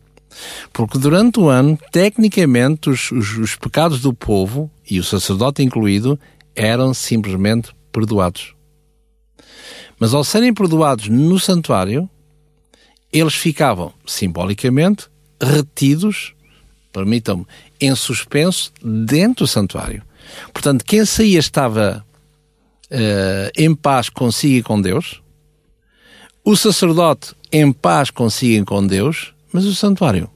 Porque 0.72 0.98
durante 0.98 1.38
o 1.38 1.48
ano, 1.48 1.78
tecnicamente, 1.92 2.90
os, 2.90 3.12
os, 3.12 3.38
os 3.38 3.54
pecados 3.54 4.00
do 4.00 4.12
povo, 4.12 4.68
e 4.90 4.98
o 4.98 5.04
sacerdote 5.04 5.62
incluído, 5.62 6.18
eram 6.56 6.92
simplesmente 6.92 7.70
perdoados. 7.92 8.56
Mas 10.00 10.14
ao 10.14 10.24
serem 10.24 10.52
perdoados 10.52 11.08
no 11.08 11.38
santuário, 11.38 12.10
eles 13.12 13.34
ficavam 13.34 13.92
simbolicamente 14.04 15.06
retidos, 15.40 16.34
permitam-me, 16.94 17.44
em 17.80 17.94
suspenso 17.94 18.72
dentro 18.82 19.44
do 19.44 19.48
santuário. 19.48 20.02
Portanto, 20.52 20.84
quem 20.84 21.04
saía 21.04 21.40
estava 21.40 22.04
uh, 22.90 23.50
em 23.56 23.74
paz 23.74 24.08
consigo 24.08 24.54
e 24.54 24.62
com 24.62 24.80
Deus, 24.80 25.20
o 26.44 26.56
sacerdote 26.56 27.34
em 27.52 27.72
paz 27.72 28.10
consigo 28.10 28.62
e 28.62 28.64
com 28.64 28.86
Deus, 28.86 29.34
mas 29.52 29.64
o 29.64 29.74
santuário. 29.74 30.30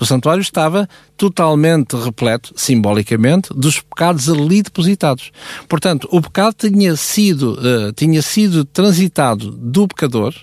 O 0.00 0.06
santuário 0.06 0.40
estava 0.40 0.88
totalmente 1.16 1.96
repleto, 1.96 2.52
simbolicamente, 2.56 3.50
dos 3.54 3.80
pecados 3.80 4.28
ali 4.28 4.62
depositados. 4.62 5.30
Portanto, 5.68 6.08
o 6.10 6.20
pecado 6.20 6.54
tinha 6.54 6.96
sido, 6.96 7.52
uh, 7.54 7.92
tinha 7.94 8.22
sido 8.22 8.64
transitado 8.64 9.50
do 9.50 9.86
pecador 9.88 10.34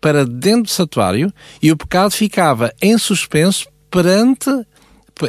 para 0.00 0.24
dentro 0.24 0.64
do 0.64 0.68
santuário 0.68 1.32
e 1.62 1.72
o 1.72 1.76
pecado 1.76 2.10
ficava 2.10 2.72
em 2.80 2.96
suspenso 2.98 3.68
perante, 3.90 4.50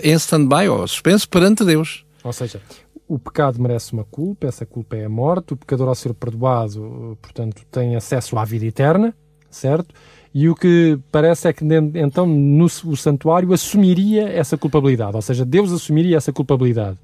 em 0.04 0.14
stand-by, 0.14 0.68
ou 0.70 0.88
suspenso 0.88 1.28
perante 1.30 1.64
Deus. 1.64 2.06
Ou 2.24 2.34
seja, 2.34 2.62
o 3.08 3.18
pecado 3.18 3.62
merece 3.62 3.94
uma 3.94 4.04
culpa, 4.04 4.48
essa 4.48 4.66
culpa 4.66 4.98
é 4.98 5.06
a 5.06 5.10
morte, 5.10 5.54
o 5.54 5.58
pecador 5.58 5.88
ao 5.88 5.96
ser 5.96 6.14
perdoado, 6.14 7.18
portanto, 7.22 7.62
tem 7.72 7.96
acesso 7.96 8.38
à 8.38 8.44
vida 8.44 8.66
eterna, 8.66 9.16
certo? 9.50 9.96
E 10.34 10.50
o 10.50 10.56
que 10.56 11.00
parece 11.12 11.48
é 11.48 11.54
que 11.54 11.64
então 11.96 12.28
no 12.28 12.66
o 12.66 12.98
santuário 12.98 13.54
assumiria 13.54 14.28
essa 14.28 14.58
culpabilidade, 14.58 15.16
ou 15.16 15.22
seja, 15.22 15.46
Deus 15.46 15.72
assumiria 15.72 16.18
essa 16.18 16.34
culpabilidade. 16.34 16.98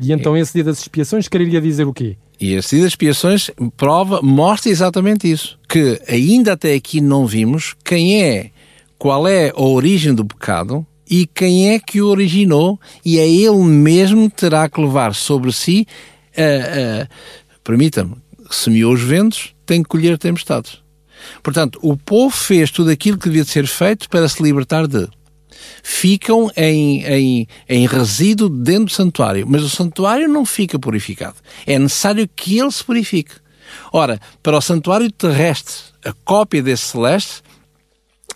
E 0.00 0.12
então 0.12 0.36
esse 0.36 0.54
dia 0.54 0.64
das 0.64 0.80
expiações 0.80 1.28
quereria 1.28 1.60
dizer 1.60 1.86
o 1.86 1.92
quê? 1.92 2.16
E 2.40 2.54
esse 2.54 2.76
dia 2.76 2.84
das 2.84 2.92
expiações 2.92 3.50
prova, 3.76 4.22
mostra 4.22 4.70
exatamente 4.70 5.30
isso. 5.30 5.58
Que 5.68 6.00
ainda 6.08 6.54
até 6.54 6.74
aqui 6.74 7.00
não 7.00 7.26
vimos 7.26 7.74
quem 7.84 8.22
é 8.22 8.50
qual 8.98 9.28
é 9.28 9.50
a 9.50 9.62
origem 9.62 10.14
do 10.14 10.24
pecado 10.24 10.86
e 11.08 11.26
quem 11.26 11.72
é 11.72 11.78
que 11.78 12.00
o 12.00 12.06
originou, 12.06 12.78
e 13.04 13.18
é 13.18 13.28
ele 13.28 13.64
mesmo 13.64 14.30
que 14.30 14.36
terá 14.36 14.68
que 14.68 14.80
levar 14.80 15.12
sobre 15.12 15.52
si, 15.52 15.86
uh, 16.38 17.02
uh, 17.02 17.08
permita-me, 17.64 18.14
semeou 18.48 18.92
os 18.92 19.02
ventos, 19.02 19.52
tem 19.66 19.82
que 19.82 19.88
colher 19.88 20.16
tempestades. 20.16 20.78
Portanto, 21.42 21.80
o 21.82 21.96
povo 21.96 22.30
fez 22.30 22.70
tudo 22.70 22.90
aquilo 22.90 23.18
que 23.18 23.28
devia 23.28 23.44
ser 23.44 23.66
feito 23.66 24.08
para 24.08 24.28
se 24.28 24.40
libertar 24.42 24.86
de. 24.86 25.08
Ficam 25.82 26.50
em, 26.56 27.04
em, 27.04 27.48
em 27.68 27.86
resíduo 27.86 28.48
dentro 28.48 28.86
do 28.86 28.92
santuário, 28.92 29.46
mas 29.48 29.62
o 29.62 29.68
santuário 29.70 30.28
não 30.28 30.44
fica 30.44 30.78
purificado. 30.78 31.36
É 31.66 31.78
necessário 31.78 32.28
que 32.28 32.58
ele 32.58 32.70
se 32.70 32.84
purifique. 32.84 33.34
Ora, 33.92 34.20
para 34.42 34.56
o 34.56 34.60
santuário 34.60 35.10
terrestre, 35.10 35.74
a 36.04 36.12
cópia 36.24 36.62
desse 36.62 36.84
celeste, 36.84 37.42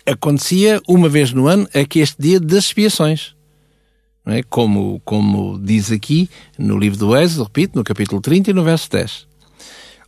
acontecia 0.05 0.81
uma 0.87 1.09
vez 1.09 1.31
no 1.31 1.47
ano, 1.47 1.67
é 1.73 1.85
que 1.85 1.99
este 1.99 2.21
dia 2.21 2.39
das 2.39 2.65
expiações. 2.65 3.35
É? 4.27 4.41
Como, 4.43 4.99
como 5.05 5.59
diz 5.59 5.91
aqui 5.91 6.29
no 6.57 6.77
livro 6.79 6.97
do 6.97 7.15
Êxodo, 7.15 7.43
repito, 7.43 7.77
no 7.77 7.83
capítulo 7.83 8.19
30 8.19 8.49
e 8.49 8.53
no 8.53 8.63
verso 8.63 8.89
10. 8.89 9.27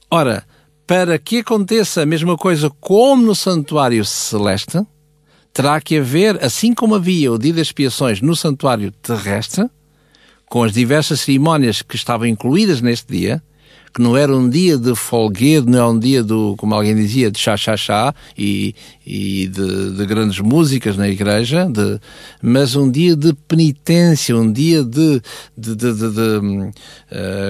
Ora, 0.09 0.43
para 0.87 1.19
que 1.19 1.39
aconteça 1.39 2.01
a 2.01 2.05
mesma 2.05 2.37
coisa 2.37 2.69
como 2.79 3.21
no 3.21 3.35
santuário 3.35 4.03
celeste, 4.05 4.79
terá 5.57 5.81
que 5.81 5.97
haver, 5.97 6.37
assim 6.45 6.71
como 6.71 6.93
havia 6.93 7.31
o 7.31 7.37
dia 7.39 7.51
das 7.51 7.63
expiações 7.63 8.21
no 8.21 8.35
santuário 8.35 8.91
terrestre, 8.91 9.67
com 10.45 10.61
as 10.61 10.71
diversas 10.71 11.21
cerimónias 11.21 11.81
que 11.81 11.95
estavam 11.95 12.27
incluídas 12.27 12.79
neste 12.79 13.11
dia, 13.11 13.41
que 13.93 14.01
não 14.01 14.15
era 14.15 14.35
um 14.35 14.49
dia 14.49 14.77
de 14.77 14.95
folguedo, 14.95 15.69
não 15.69 15.79
é 15.79 15.85
um 15.87 15.99
dia 15.99 16.23
do, 16.23 16.55
como 16.57 16.73
alguém 16.73 16.95
dizia, 16.95 17.31
de 17.31 17.39
chá-chá-chá 17.39 18.13
e, 18.37 18.75
e 19.05 19.47
de, 19.47 19.91
de, 19.91 20.05
grandes 20.05 20.39
músicas 20.39 20.97
na 20.97 21.07
igreja, 21.07 21.65
de, 21.65 21.99
mas 22.41 22.75
um 22.75 22.89
dia 22.89 23.15
de 23.15 23.33
penitência, 23.47 24.35
um 24.35 24.51
dia 24.51 24.83
de, 24.83 25.21
de, 25.57 25.75
de, 25.75 25.93
de, 25.93 26.37
uh, 26.37 26.73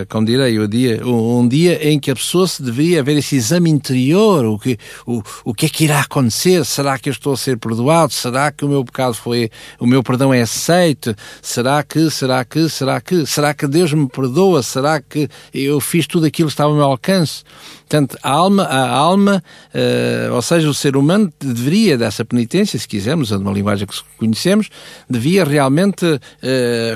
como 0.07 0.25
direi, 0.25 0.59
um 0.59 0.67
dia, 0.67 1.05
um, 1.05 1.39
um, 1.39 1.47
dia 1.47 1.89
em 1.89 1.99
que 1.99 2.11
a 2.11 2.15
pessoa 2.15 2.47
se 2.47 2.61
deveria 2.61 2.99
haver 2.99 3.17
esse 3.17 3.35
exame 3.35 3.69
interior, 3.69 4.45
o 4.45 4.59
que, 4.59 4.77
o, 5.05 5.21
o 5.45 5.53
que 5.53 5.65
é 5.65 5.69
que 5.69 5.85
irá 5.85 6.01
acontecer? 6.01 6.63
Será 6.65 6.99
que 6.99 7.09
eu 7.09 7.13
estou 7.13 7.33
a 7.33 7.37
ser 7.37 7.57
perdoado? 7.57 8.13
Será 8.13 8.51
que 8.51 8.63
o 8.63 8.69
meu 8.69 8.85
pecado 8.85 9.15
foi, 9.15 9.49
o 9.79 9.87
meu 9.87 10.03
perdão 10.03 10.33
é 10.33 10.41
aceito? 10.41 11.15
Será 11.41 11.83
que, 11.83 12.09
será 12.11 12.45
que, 12.45 12.69
será 12.69 13.01
que, 13.01 13.25
será 13.25 13.53
que 13.53 13.67
Deus 13.67 13.91
me 13.93 14.07
perdoa? 14.07 14.61
Será 14.61 15.01
que 15.01 15.27
eu 15.53 15.79
fiz 15.79 16.05
tudo 16.05 16.26
aquilo 16.27 16.47
que 16.47 16.53
estava 16.53 16.69
ao 16.69 16.75
meu 16.75 16.85
alcance? 16.85 17.43
Portanto, 17.79 18.17
a 18.21 18.29
alma, 18.29 18.63
a 18.63 18.89
alma 18.89 19.43
uh, 19.73 20.33
ou 20.33 20.41
seja, 20.41 20.69
o 20.69 20.73
ser 20.73 20.97
humano 20.97 21.31
deveria, 21.39 21.97
dessa 21.97 22.25
penitência, 22.25 22.77
se 22.77 22.87
quisermos, 22.87 23.31
usando 23.31 23.43
uma 23.43 23.53
linguagem 23.53 23.87
que 23.87 23.95
conhecemos, 24.17 24.69
devia 25.09 25.43
realmente 25.43 26.05
uh, 26.05 26.19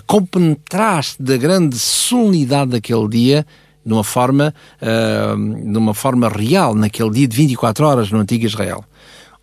compenetrar-se 0.05 1.21
da 1.21 1.37
grande 1.37 1.79
solenidade 1.79 2.71
daquele 2.71 3.07
dia 3.07 3.45
de 3.85 3.93
uma 3.93 4.03
forma, 4.03 4.53
uh, 4.81 5.71
de 5.71 5.77
uma 5.77 5.93
forma 5.93 6.29
real, 6.29 6.75
naquele 6.75 7.09
dia 7.11 7.27
de 7.27 7.35
24 7.35 7.85
horas 7.85 8.11
no 8.11 8.19
Antigo 8.19 8.45
Israel. 8.45 8.83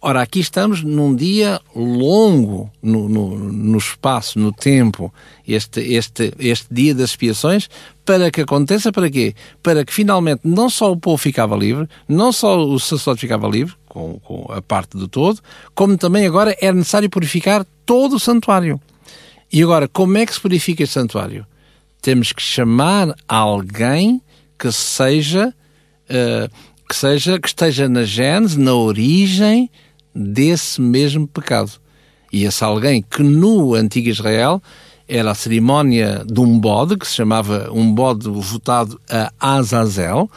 Ora, 0.00 0.22
aqui 0.22 0.38
estamos 0.38 0.84
num 0.84 1.14
dia 1.14 1.60
longo 1.74 2.70
no, 2.80 3.08
no, 3.08 3.36
no, 3.36 3.78
espaço, 3.78 4.38
no 4.38 4.52
tempo, 4.52 5.12
este, 5.46 5.80
este, 5.80 6.32
este 6.38 6.72
dia 6.72 6.94
das 6.94 7.10
expiações, 7.10 7.68
para 8.04 8.30
que 8.30 8.42
aconteça 8.42 8.92
para 8.92 9.10
quê? 9.10 9.34
Para 9.60 9.84
que 9.84 9.92
finalmente 9.92 10.42
não 10.44 10.70
só 10.70 10.92
o 10.92 10.96
povo 10.96 11.16
ficava 11.16 11.56
livre, 11.56 11.88
não 12.08 12.30
só 12.30 12.64
o 12.64 12.78
sacerdote 12.78 13.22
ficava 13.22 13.48
livre, 13.48 13.74
com, 13.88 14.20
com 14.20 14.52
a 14.52 14.62
parte 14.62 14.96
do 14.96 15.08
todo, 15.08 15.40
como 15.74 15.98
também 15.98 16.24
agora 16.26 16.56
era 16.60 16.76
necessário 16.76 17.10
purificar 17.10 17.66
todo 17.84 18.14
o 18.14 18.20
santuário. 18.20 18.80
E 19.52 19.60
agora, 19.64 19.88
como 19.88 20.16
é 20.16 20.24
que 20.24 20.32
se 20.32 20.40
purifica 20.40 20.84
este 20.84 20.92
santuário? 20.92 21.44
Temos 22.00 22.32
que 22.32 22.40
chamar 22.40 23.16
alguém 23.26 24.22
que 24.56 24.70
seja, 24.70 25.52
uh, 26.08 26.54
que 26.88 26.94
seja, 26.94 27.40
que 27.40 27.48
esteja 27.48 27.88
na 27.88 28.04
gênese, 28.04 28.60
na 28.60 28.74
origem 28.74 29.68
desse 30.14 30.80
mesmo 30.80 31.26
pecado. 31.26 31.72
E 32.32 32.44
esse 32.44 32.62
alguém 32.62 33.02
que 33.02 33.22
no 33.22 33.74
antigo 33.74 34.08
Israel 34.08 34.62
era 35.08 35.30
a 35.30 35.34
cerimónia 35.34 36.22
de 36.26 36.38
um 36.38 36.58
bode, 36.58 36.96
que 36.96 37.06
se 37.06 37.14
chamava 37.14 37.70
um 37.72 37.92
bode 37.92 38.28
votado 38.28 39.00
a 39.08 39.32
Azazel, 39.40 40.30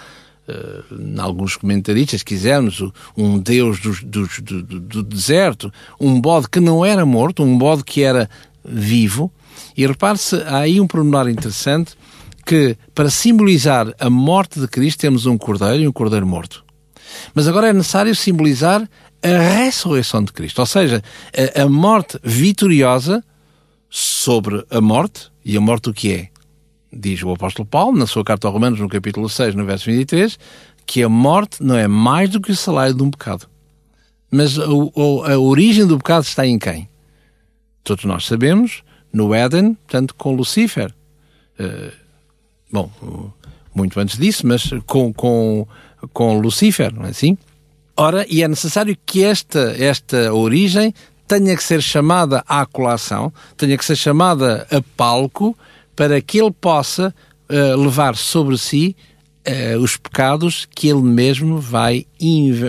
uh, 0.48 0.96
em 0.96 1.20
alguns 1.20 1.58
comentaristas, 1.58 2.24
quisermos, 2.24 2.82
um 3.18 3.38
deus 3.38 3.82
do, 3.82 3.94
do, 4.06 4.28
do, 4.64 4.80
do, 4.80 5.04
deserto, 5.04 5.72
um 6.00 6.22
bode 6.22 6.48
que 6.50 6.62
não 6.62 6.86
era 6.86 7.06
morto, 7.06 7.44
um 7.44 7.58
bode 7.58 7.84
que 7.84 8.02
era 8.02 8.30
vivo. 8.64 9.30
E 9.76 9.86
repare-se, 9.86 10.38
há 10.44 10.60
aí 10.60 10.80
um 10.80 10.88
pormenor 10.88 11.28
interessante, 11.28 11.96
que 12.46 12.78
para 12.96 13.10
simbolizar 13.10 13.94
a 14.00 14.10
morte 14.10 14.60
de 14.60 14.68
Cristo 14.68 15.02
temos 15.02 15.26
um 15.26 15.38
cordeiro 15.38 15.84
e 15.84 15.88
um 15.88 15.92
cordeiro 15.92 16.26
morto. 16.26 16.64
Mas 17.34 17.48
agora 17.48 17.68
é 17.70 17.74
necessário 17.74 18.16
simbolizar 18.16 18.88
a 19.24 19.64
ressurreição 19.64 20.24
de 20.24 20.34
Cristo. 20.34 20.60
Ou 20.60 20.66
seja, 20.66 21.04
a, 21.56 21.64
a 21.64 21.70
morte 21.70 22.20
vitoriosa 22.24 23.24
sobre 23.90 24.66
a 24.70 24.80
morte, 24.80 25.32
e 25.44 25.58
a 25.58 25.62
morte 25.62 25.90
o 25.90 25.94
que 25.94 26.14
é? 26.14 26.30
Diz 26.92 27.22
o 27.24 27.32
apóstolo 27.32 27.68
Paulo, 27.68 27.98
na 27.98 28.08
sua 28.08 28.24
carta 28.24 28.48
aos 28.48 28.54
Romanos, 28.54 28.80
no 28.80 28.90
capítulo 28.90 29.30
6, 29.30 29.56
no 29.56 29.66
verso 29.66 29.86
23, 29.86 30.38
que 30.86 31.04
a 31.04 31.10
morte 31.10 31.64
não 31.64 31.78
é 31.78 31.88
mais 31.88 32.30
do 32.30 32.42
que 32.42 32.52
o 32.52 32.56
salário 32.56 32.94
de 32.94 33.04
um 33.04 33.12
pecado. 33.12 33.48
Mas 34.30 34.58
a, 34.58 34.64
a, 34.64 35.34
a 35.34 35.40
origem 35.40 35.86
do 35.86 35.98
pecado 35.98 36.24
está 36.24 36.46
em 36.46 36.58
quem? 36.58 36.90
Todos 37.84 38.06
nós 38.06 38.26
sabemos, 38.26 38.84
no 39.12 39.34
Éden, 39.34 39.74
portanto, 39.74 40.16
com 40.16 40.34
Lucifer. 40.34 40.94
Uh, 41.60 41.92
bom, 42.72 43.34
muito 43.74 44.00
antes 44.00 44.18
disso, 44.18 44.48
mas 44.48 44.70
com, 44.86 45.14
com, 45.14 45.68
com 46.14 46.40
Lucifer, 46.40 46.94
não 46.94 47.06
é 47.06 47.10
assim? 47.10 47.38
Ora, 48.02 48.26
e 48.28 48.42
é 48.42 48.48
necessário 48.48 48.98
que 49.06 49.24
esta, 49.24 49.76
esta 49.78 50.34
origem 50.34 50.92
tenha 51.28 51.56
que 51.56 51.64
ser 51.64 51.84
chamada 51.84 52.44
à 52.48 52.66
colação, 52.66 53.32
tenha 53.56 53.78
que 53.78 53.86
ser 53.86 53.96
chamada 53.96 54.66
a 54.72 54.82
palco, 54.98 55.56
para 55.96 56.20
que 56.20 56.42
ele 56.42 56.50
possa 56.50 57.14
uh, 57.48 57.80
levar 57.80 58.16
sobre 58.16 58.58
si 58.58 58.96
uh, 59.48 59.78
os 59.80 59.98
pecados 59.98 60.68
que 60.76 60.88
ele 60.88 61.04
mesmo 61.04 61.60
vai, 61.60 62.08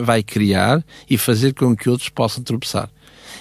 vai 0.02 0.22
criar 0.22 0.84
e 1.08 1.16
fazer 1.16 1.54
com 1.54 1.74
que 1.74 1.88
outros 1.88 2.10
possam 2.10 2.44
tropeçar. 2.44 2.90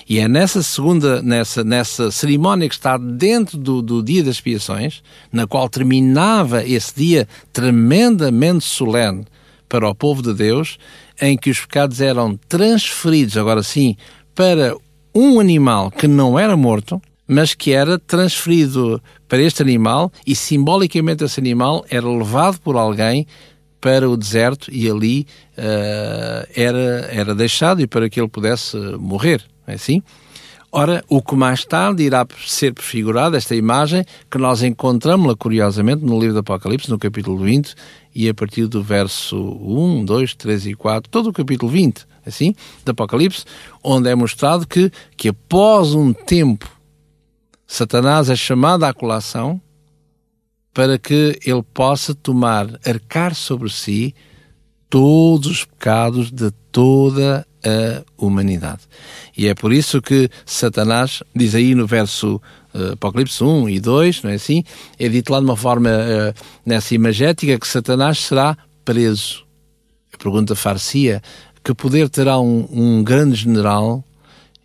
E 0.08 0.18
é 0.18 0.30
nessa 0.30 0.64
segunda, 0.64 1.22
nessa, 1.22 1.62
nessa 1.62 2.10
cerimónia 2.10 2.70
que 2.70 2.76
está 2.76 2.98
dentro 2.98 3.58
do, 3.58 3.82
do 3.82 4.02
dia 4.02 4.24
das 4.24 4.36
expiações, 4.36 5.04
na 5.30 5.46
qual 5.46 5.68
terminava 5.68 6.64
esse 6.64 6.96
dia 6.96 7.28
tremendamente 7.52 8.64
solene 8.64 9.26
para 9.68 9.90
o 9.90 9.96
povo 9.96 10.22
de 10.22 10.34
Deus, 10.34 10.78
em 11.22 11.38
que 11.38 11.50
os 11.50 11.60
pecados 11.60 12.02
eram 12.02 12.36
transferidos, 12.50 13.38
agora 13.38 13.62
sim, 13.62 13.96
para 14.34 14.76
um 15.14 15.40
animal 15.40 15.92
que 15.92 16.08
não 16.08 16.40
era 16.40 16.58
morto, 16.58 17.02
mas 17.28 17.54
que 17.54 17.72
era 17.72 18.00
transferido 18.00 19.02
para 19.28 19.42
este 19.42 19.62
animal 19.62 20.12
e 20.26 20.36
simbolicamente 20.36 21.24
esse 21.24 21.40
animal 21.40 21.86
era 21.90 22.08
levado 22.10 22.60
por 22.60 22.76
alguém 22.76 23.26
para 23.80 24.10
o 24.10 24.18
deserto 24.18 24.70
e 24.72 24.90
ali 24.90 25.26
uh, 25.58 26.48
era, 26.56 27.10
era 27.12 27.36
deixado 27.36 27.82
e 27.82 27.88
para 27.88 28.10
que 28.10 28.20
ele 28.20 28.28
pudesse 28.28 28.78
morrer, 29.00 29.44
é 29.66 29.74
assim? 29.74 30.04
Ora, 30.74 31.04
o 31.10 31.22
que 31.22 31.36
mais 31.36 31.66
tarde 31.66 32.04
irá 32.04 32.26
ser 32.48 32.74
prefigurado, 32.74 33.36
esta 33.36 33.54
imagem, 33.54 34.06
que 34.30 34.38
nós 34.38 34.64
encontramos-la 34.64 35.36
curiosamente 35.36 36.02
no 36.02 36.18
livro 36.18 36.36
do 36.36 36.40
Apocalipse, 36.40 36.90
no 36.90 36.98
capítulo 36.98 37.38
20, 37.40 37.76
e 38.16 38.30
a 38.30 38.34
partir 38.34 38.68
do 38.68 38.82
verso 38.82 39.36
1, 39.38 40.06
2, 40.06 40.36
3 40.36 40.68
e 40.68 40.74
4, 40.74 41.12
todo 41.12 41.28
o 41.28 41.34
capítulo 41.34 41.70
20, 41.70 42.08
assim, 42.26 42.56
do 42.86 42.92
Apocalipse, 42.92 43.44
onde 43.84 44.10
é 44.10 44.16
mostrado 44.16 44.66
que, 44.66 44.90
que 45.18 45.28
após 45.28 45.94
um 45.94 46.14
tempo, 46.14 46.70
Satanás 47.68 48.30
é 48.30 48.36
chamado 48.36 48.86
à 48.86 48.94
colação 48.94 49.60
para 50.74 50.98
que 50.98 51.38
ele 51.46 51.64
possa 51.74 52.16
tomar, 52.16 52.80
arcar 52.86 53.36
sobre 53.36 53.70
si 53.70 54.16
todos 54.90 55.52
os 55.52 55.66
pecados 55.66 56.32
de 56.32 56.50
toda 56.72 57.46
a 57.64 58.04
humanidade. 58.18 58.82
E 59.38 59.48
é 59.48 59.54
por 59.54 59.72
isso 59.72 60.02
que 60.02 60.30
Satanás, 60.46 61.24
diz 61.36 61.56
aí 61.56 61.76
no 61.76 61.86
verso 61.86 62.42
uh, 62.74 62.94
Apocalipse 62.94 63.44
1 63.44 63.70
e 63.70 63.80
2, 63.80 64.24
não 64.24 64.32
é 64.32 64.36
assim? 64.36 64.64
É 65.00 65.08
dito 65.08 65.32
lá 65.32 65.40
de 65.40 65.46
uma 65.46 65.58
forma, 65.58 65.90
uh, 65.90 66.44
nessa 66.66 66.96
imagética, 66.96 67.60
que 67.60 67.68
Satanás 67.68 68.20
será 68.20 68.58
preso. 68.84 69.46
A 70.14 70.18
pergunta 70.18 70.56
far-se-ia, 70.56 71.22
que 71.64 71.74
poder 71.74 72.10
terá 72.10 72.40
um, 72.40 72.68
um 72.72 73.04
grande 73.04 73.36
general 73.36 74.04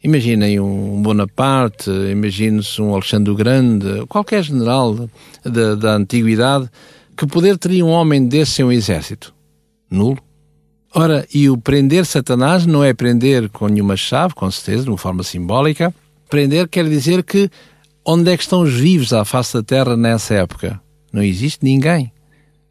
Imaginem 0.07 0.61
um 0.61 1.03
Bonaparte, 1.03 1.91
imagine-se 1.91 2.81
um 2.81 2.95
Alexandre 2.95 3.33
o 3.33 3.35
Grande, 3.35 4.07
qualquer 4.07 4.45
general 4.45 5.11
da, 5.43 5.75
da 5.75 5.97
antiguidade, 5.97 6.71
que 7.17 7.27
poder 7.27 7.59
teria 7.59 7.85
um 7.85 7.89
homem 7.89 8.29
desse 8.29 8.63
em 8.63 8.65
um 8.67 8.71
exército? 8.71 9.35
Nulo. 9.91 10.26
Ora, 10.99 11.29
e 11.31 11.51
o 11.51 11.59
prender 11.59 12.07
Satanás 12.07 12.65
não 12.65 12.83
é 12.83 12.95
prender 12.95 13.51
com 13.51 13.69
nenhuma 13.69 13.99
chave, 13.99 14.33
com 14.33 14.51
certeza, 14.51 14.85
de 14.85 14.89
uma 14.89 14.97
forma 14.97 15.23
simbólica. 15.23 15.95
Prender 16.31 16.67
quer 16.67 16.89
dizer 16.89 17.23
que 17.23 17.51
onde 18.03 18.33
é 18.33 18.37
que 18.37 18.43
estão 18.43 18.63
os 18.63 18.73
vivos 18.73 19.13
à 19.13 19.23
face 19.23 19.53
da 19.53 19.63
terra 19.63 19.95
nessa 19.95 20.33
época? 20.33 20.81
Não 21.13 21.23
existe 21.23 21.63
ninguém. 21.63 22.11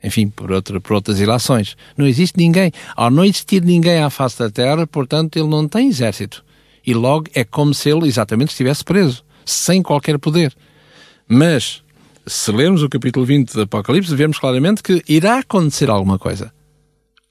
Enfim, 0.03 0.27
por, 0.27 0.51
outra, 0.51 0.81
por 0.81 0.93
outras 0.93 1.19
ilações. 1.19 1.77
Não 1.95 2.07
existe 2.07 2.35
ninguém. 2.35 2.71
Ao 2.95 3.11
não 3.11 3.23
existir 3.23 3.63
ninguém 3.63 3.99
à 3.99 4.09
face 4.09 4.39
da 4.39 4.49
terra, 4.49 4.87
portanto, 4.87 5.37
ele 5.37 5.47
não 5.47 5.67
tem 5.67 5.87
exército. 5.87 6.43
E 6.83 6.95
logo 6.95 7.27
é 7.35 7.43
como 7.43 7.75
se 7.75 7.91
ele 7.91 8.07
exatamente 8.07 8.49
estivesse 8.49 8.83
preso, 8.83 9.23
sem 9.45 9.83
qualquer 9.83 10.17
poder. 10.17 10.51
Mas, 11.27 11.83
se 12.25 12.51
lermos 12.51 12.81
o 12.81 12.89
capítulo 12.89 13.23
20 13.23 13.53
do 13.53 13.61
Apocalipse, 13.61 14.15
vemos 14.15 14.39
claramente 14.39 14.81
que 14.81 15.03
irá 15.07 15.37
acontecer 15.37 15.91
alguma 15.91 16.17
coisa 16.17 16.54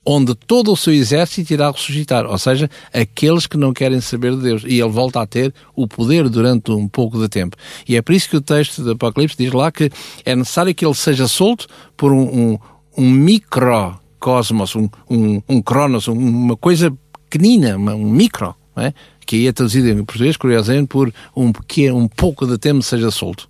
onde 0.05 0.35
todo 0.35 0.73
o 0.73 0.77
seu 0.77 0.93
exército 0.93 1.53
irá 1.53 1.71
ressuscitar, 1.71 2.27
ou 2.27 2.39
seja, 2.39 2.69
aqueles 2.93 3.47
que 3.47 3.57
não 3.57 3.73
querem 3.73 4.01
saber 4.01 4.33
de 4.37 4.43
Deus. 4.43 4.63
E 4.65 4.81
ele 4.81 4.91
volta 4.91 5.23
a 5.23 5.27
ter 5.27 5.55
o 5.75 5.89
poder 5.89 6.29
durante 6.29 6.71
um 6.71 6.87
pouco 6.87 7.19
de 7.19 7.29
tempo. 7.29 7.57
E 7.89 7.97
é 7.97 8.03
por 8.03 8.13
isso 8.13 8.29
que 8.29 8.37
o 8.37 8.41
texto 8.41 8.83
do 8.83 8.93
Apocalipse 8.93 9.37
diz 9.37 9.53
lá 9.53 9.73
que 9.73 9.91
é 10.25 10.37
necessário 10.37 10.75
que 10.75 10.85
ele 10.85 10.95
seja 10.95 11.27
solto 11.27 11.67
por 11.97 12.13
um, 12.13 12.23
um, 12.23 12.59
um 12.99 13.11
microcosmos, 13.11 14.77
um, 14.77 14.89
um, 15.09 15.43
um 15.49 15.63
cronos, 15.63 16.07
uma 16.09 16.57
coisa 16.57 16.93
pequenina, 17.31 17.77
um 17.77 18.11
micro, 18.11 18.55
é? 18.77 18.93
que 19.25 19.47
é 19.47 19.53
traduzido 19.53 19.89
em 19.89 20.05
português, 20.05 20.37
curiosamente, 20.37 20.89
por 20.89 21.13
um, 21.35 21.53
pequeno, 21.53 21.97
um 21.97 22.09
pouco 22.09 22.47
de 22.47 22.59
tempo 22.59 22.83
seja 22.83 23.11
solto. 23.11 23.49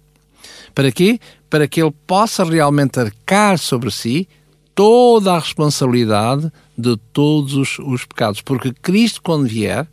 Para 0.75 0.91
quê? 0.91 1.19
Para 1.51 1.69
que 1.69 1.83
ele 1.83 1.93
possa 2.07 2.45
realmente 2.45 2.99
arcar 2.99 3.59
sobre 3.59 3.91
si 3.91 4.29
toda 4.75 5.35
a 5.35 5.39
responsabilidade 5.39 6.51
de 6.77 6.97
todos 7.13 7.55
os, 7.55 7.79
os 7.79 8.05
pecados. 8.05 8.41
Porque 8.41 8.73
Cristo, 8.73 9.23
quando 9.23 9.47
vier, 9.47 9.87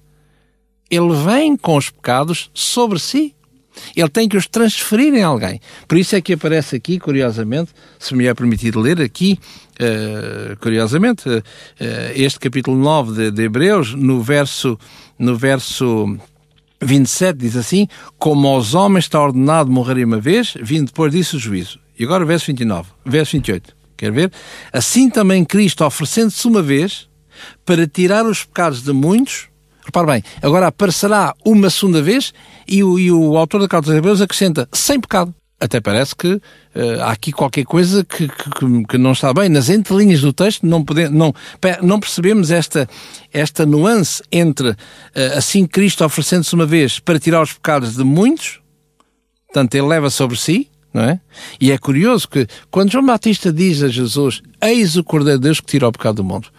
ele 0.89 1.13
vem 1.25 1.55
com 1.55 1.77
os 1.77 1.89
pecados 1.89 2.49
sobre 2.53 2.99
si. 2.99 3.35
Ele 3.95 4.09
tem 4.09 4.27
que 4.27 4.35
os 4.35 4.47
transferir 4.47 5.13
em 5.13 5.23
alguém. 5.23 5.61
Por 5.87 5.97
isso 5.97 6.15
é 6.15 6.21
que 6.21 6.33
aparece 6.33 6.75
aqui, 6.75 6.99
curiosamente, 6.99 7.71
se 7.97 8.13
me 8.13 8.25
é 8.25 8.33
permitido 8.33 8.81
ler 8.81 9.01
aqui, 9.01 9.39
uh, 9.79 10.57
curiosamente, 10.57 11.29
uh, 11.29 11.43
este 12.13 12.37
capítulo 12.37 12.77
9 12.77 13.13
de, 13.13 13.31
de, 13.31 13.43
Hebreus, 13.43 13.93
no 13.93 14.21
verso, 14.21 14.77
no 15.17 15.37
verso 15.37 16.17
27, 16.81 17.37
diz 17.39 17.55
assim: 17.55 17.87
Como 18.19 18.45
aos 18.49 18.73
homens 18.73 19.05
está 19.05 19.21
ordenado 19.21 19.71
morrer 19.71 20.03
uma 20.03 20.19
vez, 20.19 20.53
vindo 20.61 20.87
depois 20.87 21.13
disso 21.13 21.37
o 21.37 21.39
juízo. 21.39 21.79
E 21.97 22.03
agora 22.03 22.25
o 22.25 22.27
verso 22.27 22.47
29, 22.47 22.89
verso 23.05 23.31
28. 23.33 23.80
Quer 24.01 24.11
ver? 24.11 24.31
Assim 24.73 25.11
também 25.11 25.45
Cristo, 25.45 25.85
oferecendo-se 25.85 26.47
uma 26.47 26.59
vez 26.59 27.07
para 27.63 27.85
tirar 27.85 28.25
os 28.25 28.43
pecados 28.43 28.81
de 28.81 28.91
muitos, 28.91 29.47
repare 29.85 30.07
bem, 30.07 30.23
agora 30.41 30.65
aparecerá 30.65 31.35
uma 31.45 31.69
segunda 31.69 32.01
vez 32.01 32.33
e 32.67 32.83
o, 32.83 32.97
e 32.97 33.11
o 33.11 33.37
autor 33.37 33.61
da 33.61 33.67
Carta 33.67 33.89
dos 33.89 33.95
Hebreus 33.95 34.19
acrescenta 34.19 34.67
sem 34.73 34.99
pecado. 34.99 35.35
Até 35.59 35.79
parece 35.79 36.15
que 36.15 36.29
uh, 36.29 36.41
há 37.01 37.11
aqui 37.11 37.31
qualquer 37.31 37.63
coisa 37.63 38.03
que, 38.03 38.27
que, 38.27 38.85
que, 38.89 38.97
não 38.97 39.11
está 39.11 39.31
bem. 39.31 39.49
Nas 39.49 39.69
entrelinhas 39.69 40.21
do 40.21 40.33
texto 40.33 40.65
não, 40.65 40.83
pode, 40.83 41.07
não, 41.09 41.31
não 41.83 41.99
percebemos 41.99 42.49
esta, 42.49 42.89
esta 43.31 43.67
nuance 43.67 44.23
entre 44.31 44.69
uh, 44.69 44.75
assim 45.37 45.67
Cristo 45.67 46.03
oferecendo-se 46.03 46.55
uma 46.55 46.65
vez 46.65 46.97
para 46.97 47.19
tirar 47.19 47.43
os 47.43 47.53
pecados 47.53 47.95
de 47.95 48.03
muitos, 48.03 48.59
portanto 49.45 49.75
ele 49.75 49.85
leva 49.85 50.09
sobre 50.09 50.35
si, 50.39 50.70
não 50.93 51.03
é? 51.03 51.19
E 51.59 51.71
é 51.71 51.77
curioso 51.77 52.27
que 52.27 52.47
quando 52.69 52.91
João 52.91 53.05
Batista 53.05 53.51
diz 53.51 53.81
a 53.81 53.87
Jesus, 53.87 54.41
eis 54.61 54.95
o 54.95 55.03
Cordeiro 55.03 55.39
de 55.39 55.43
Deus 55.43 55.59
que 55.59 55.67
tira 55.67 55.87
o 55.87 55.91
pecado 55.91 56.17
do 56.17 56.23
mundo, 56.23 56.49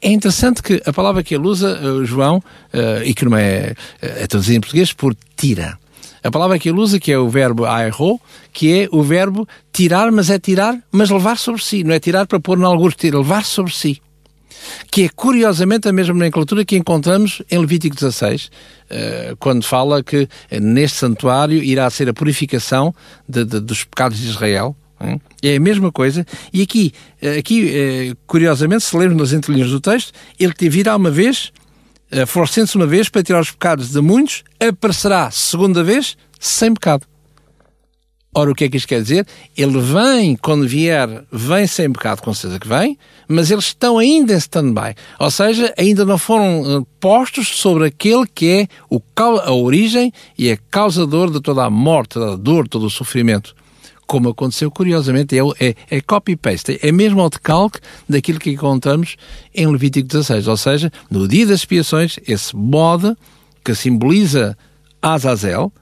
é 0.00 0.10
interessante 0.10 0.62
que 0.62 0.82
a 0.84 0.92
palavra 0.92 1.22
que 1.22 1.34
ele 1.34 1.46
usa, 1.46 1.80
uh, 1.80 2.04
João, 2.04 2.38
uh, 2.38 3.02
e 3.04 3.14
que 3.14 3.24
não 3.24 3.36
é, 3.36 3.74
é 4.00 4.26
traduzida 4.26 4.56
em 4.56 4.60
português 4.60 4.92
por 4.92 5.16
tira. 5.36 5.78
A 6.22 6.30
palavra 6.30 6.58
que 6.58 6.68
ele 6.68 6.78
usa, 6.80 6.98
que 6.98 7.12
é 7.12 7.18
o 7.18 7.28
verbo 7.28 7.64
aerro, 7.64 8.20
que 8.52 8.82
é 8.82 8.88
o 8.90 9.02
verbo 9.02 9.48
tirar, 9.72 10.10
mas 10.10 10.30
é 10.30 10.38
tirar, 10.38 10.76
mas 10.90 11.10
levar 11.10 11.38
sobre 11.38 11.62
si. 11.62 11.84
Não 11.84 11.94
é 11.94 12.00
tirar 12.00 12.26
para 12.26 12.40
pôr 12.40 12.58
em 12.58 12.64
alguns, 12.64 12.94
levar 13.02 13.44
sobre 13.44 13.72
si 13.72 14.02
que 14.90 15.04
é 15.04 15.08
curiosamente 15.08 15.88
a 15.88 15.92
mesma 15.92 16.14
nomenclatura 16.14 16.64
que 16.64 16.76
encontramos 16.76 17.42
em 17.50 17.58
Levítico 17.58 17.94
16, 17.94 18.50
eh, 18.90 19.34
quando 19.38 19.64
fala 19.64 20.02
que 20.02 20.28
eh, 20.50 20.60
neste 20.60 20.98
santuário 20.98 21.62
irá 21.62 21.88
ser 21.90 22.08
a 22.08 22.14
purificação 22.14 22.94
de, 23.28 23.44
de, 23.44 23.60
dos 23.60 23.84
pecados 23.84 24.18
de 24.18 24.28
Israel. 24.28 24.76
É 25.42 25.54
a 25.54 25.60
mesma 25.60 25.92
coisa. 25.92 26.26
E 26.52 26.62
aqui, 26.62 26.92
eh, 27.22 27.38
aqui 27.38 28.16
curiosamente, 28.26 28.84
se 28.84 28.96
lermos 28.96 29.18
nas 29.18 29.32
entrelinhas 29.32 29.70
do 29.70 29.80
texto, 29.80 30.12
ele 30.40 30.52
que 30.52 30.68
virá 30.68 30.96
uma 30.96 31.10
vez, 31.10 31.52
forçando-se 32.26 32.76
uma 32.76 32.86
vez 32.86 33.08
para 33.08 33.22
tirar 33.22 33.40
os 33.40 33.50
pecados 33.50 33.90
de 33.90 34.00
muitos, 34.00 34.42
aparecerá 34.58 35.30
segunda 35.30 35.84
vez 35.84 36.16
sem 36.40 36.72
pecado. 36.72 37.06
Ora, 38.34 38.50
o 38.50 38.54
que 38.54 38.64
é 38.64 38.68
que 38.68 38.76
isto 38.76 38.86
quer 38.86 39.02
dizer? 39.02 39.26
Ele 39.56 39.80
vem, 39.80 40.36
quando 40.36 40.68
vier, 40.68 41.24
vem 41.32 41.66
sem 41.66 41.90
pecado, 41.90 42.20
com 42.20 42.32
certeza 42.34 42.60
que 42.60 42.68
vem, 42.68 42.98
mas 43.26 43.50
eles 43.50 43.66
estão 43.66 43.98
ainda 43.98 44.34
em 44.34 44.36
stand-by. 44.36 44.94
Ou 45.18 45.30
seja, 45.30 45.72
ainda 45.78 46.04
não 46.04 46.18
foram 46.18 46.78
uh, 46.78 46.86
postos 47.00 47.48
sobre 47.48 47.86
aquele 47.86 48.26
que 48.26 48.50
é 48.50 48.68
o, 48.90 49.00
a 49.42 49.52
origem 49.52 50.12
e 50.36 50.50
a 50.50 50.58
causador 50.70 51.30
de 51.30 51.40
toda 51.40 51.64
a 51.64 51.70
morte, 51.70 52.10
toda 52.10 52.34
a 52.34 52.36
dor, 52.36 52.68
todo 52.68 52.86
o 52.86 52.90
sofrimento. 52.90 53.56
Como 54.06 54.28
aconteceu, 54.28 54.70
curiosamente, 54.70 55.36
é, 55.36 55.42
é, 55.60 55.74
é 55.90 56.00
copy-paste, 56.00 56.78
é 56.82 56.92
mesmo 56.92 57.20
ao 57.20 57.28
decalque 57.30 57.80
daquilo 58.08 58.38
que 58.38 58.50
encontramos 58.50 59.16
em 59.54 59.66
Levítico 59.66 60.06
16. 60.08 60.48
Ou 60.48 60.56
seja, 60.56 60.92
no 61.10 61.26
dia 61.26 61.46
das 61.46 61.60
expiações, 61.60 62.18
esse 62.26 62.54
bode 62.54 63.14
que 63.64 63.74
simboliza 63.74 64.56
Azazel, 65.02 65.72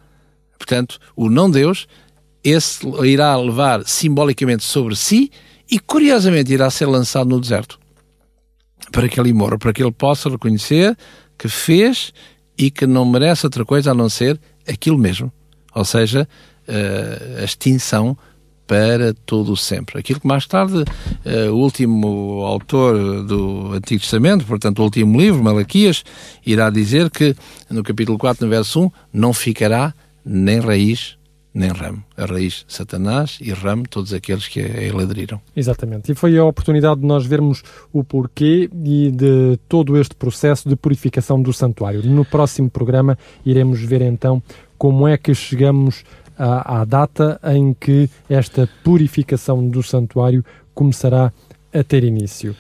portanto, 0.59 0.99
o 1.15 1.31
não-Deus, 1.31 1.87
esse 2.49 2.87
irá 3.05 3.37
levar 3.37 3.87
simbolicamente 3.87 4.63
sobre 4.63 4.95
si 4.95 5.31
e, 5.71 5.79
curiosamente, 5.79 6.53
irá 6.53 6.71
ser 6.71 6.87
lançado 6.87 7.29
no 7.29 7.41
deserto 7.41 7.79
para 8.93 9.09
que 9.09 9.19
ele 9.19 9.33
morra, 9.33 9.59
para 9.59 9.73
que 9.73 9.83
ele 9.83 9.93
possa 9.93 10.31
reconhecer 10.31 10.97
que 11.37 11.49
fez 11.49 12.13
e 12.57 12.71
que 12.71 12.87
não 12.87 13.05
merece 13.05 13.45
outra 13.45 13.65
coisa 13.65 13.91
a 13.91 13.95
não 13.95 14.09
ser 14.09 14.39
aquilo 14.67 14.97
mesmo, 14.97 15.33
ou 15.75 15.85
seja, 15.85 16.29
a 17.41 17.45
extinção 17.45 18.17
para 18.67 19.15
todo 19.27 19.53
o 19.53 19.57
sempre. 19.57 19.99
Aquilo 19.99 20.21
que 20.21 20.27
mais 20.27 20.47
tarde 20.47 20.85
o 21.51 21.55
último 21.55 22.43
autor 22.45 23.25
do 23.25 23.73
Antigo 23.73 24.01
Testamento, 24.01 24.45
portanto 24.45 24.79
o 24.79 24.83
último 24.83 25.21
livro, 25.21 25.43
Malaquias, 25.43 26.05
irá 26.45 26.71
dizer 26.71 27.11
que 27.11 27.35
no 27.69 27.83
capítulo 27.83 28.19
4, 28.19 28.45
no 28.45 28.51
verso 28.51 28.83
1, 28.83 28.91
não 29.13 29.33
ficará 29.33 29.93
nem 30.25 30.61
raiz 30.61 31.17
nem 31.57 31.71
ramo. 31.71 32.05
A 32.17 32.27
raiz, 32.27 32.67
Satanás, 32.69 33.39
e 33.41 33.51
ramo, 33.51 33.89
todos 33.89 34.13
aqueles 34.13 34.47
que 34.47 34.61
a 34.61 34.65
ele 34.65 35.03
aderiram. 35.03 35.41
Exatamente. 35.57 36.13
E 36.13 36.15
foi 36.15 36.37
a 36.37 36.45
oportunidade 36.45 37.01
de 37.01 37.07
nós 37.07 37.25
vermos 37.25 37.63
o 37.91 38.05
porquê 38.05 38.69
e 38.85 39.11
de 39.11 39.59
todo 39.67 39.97
este 39.97 40.15
processo 40.15 40.69
de 40.69 40.77
purificação 40.77 41.41
do 41.41 41.53
santuário. 41.55 42.03
No 42.05 42.27
próximo 42.27 42.69
programa 42.69 43.19
iremos 43.45 43.81
ver 43.81 44.03
então 44.03 44.43
como 44.77 45.09
é 45.09 45.17
que 45.17 45.35
chegamos 45.35 46.05
à, 46.39 46.83
à 46.83 46.85
data 46.85 47.41
em 47.43 47.73
que 47.73 48.11
esta 48.29 48.69
purificação 48.85 49.67
do 49.67 49.83
santuário 49.83 50.45
começará 50.75 51.33
a 51.73 51.83
ter 51.83 52.05
início. 52.05 52.55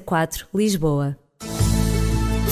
004, 0.03 0.47
Lisboa. 0.53 1.24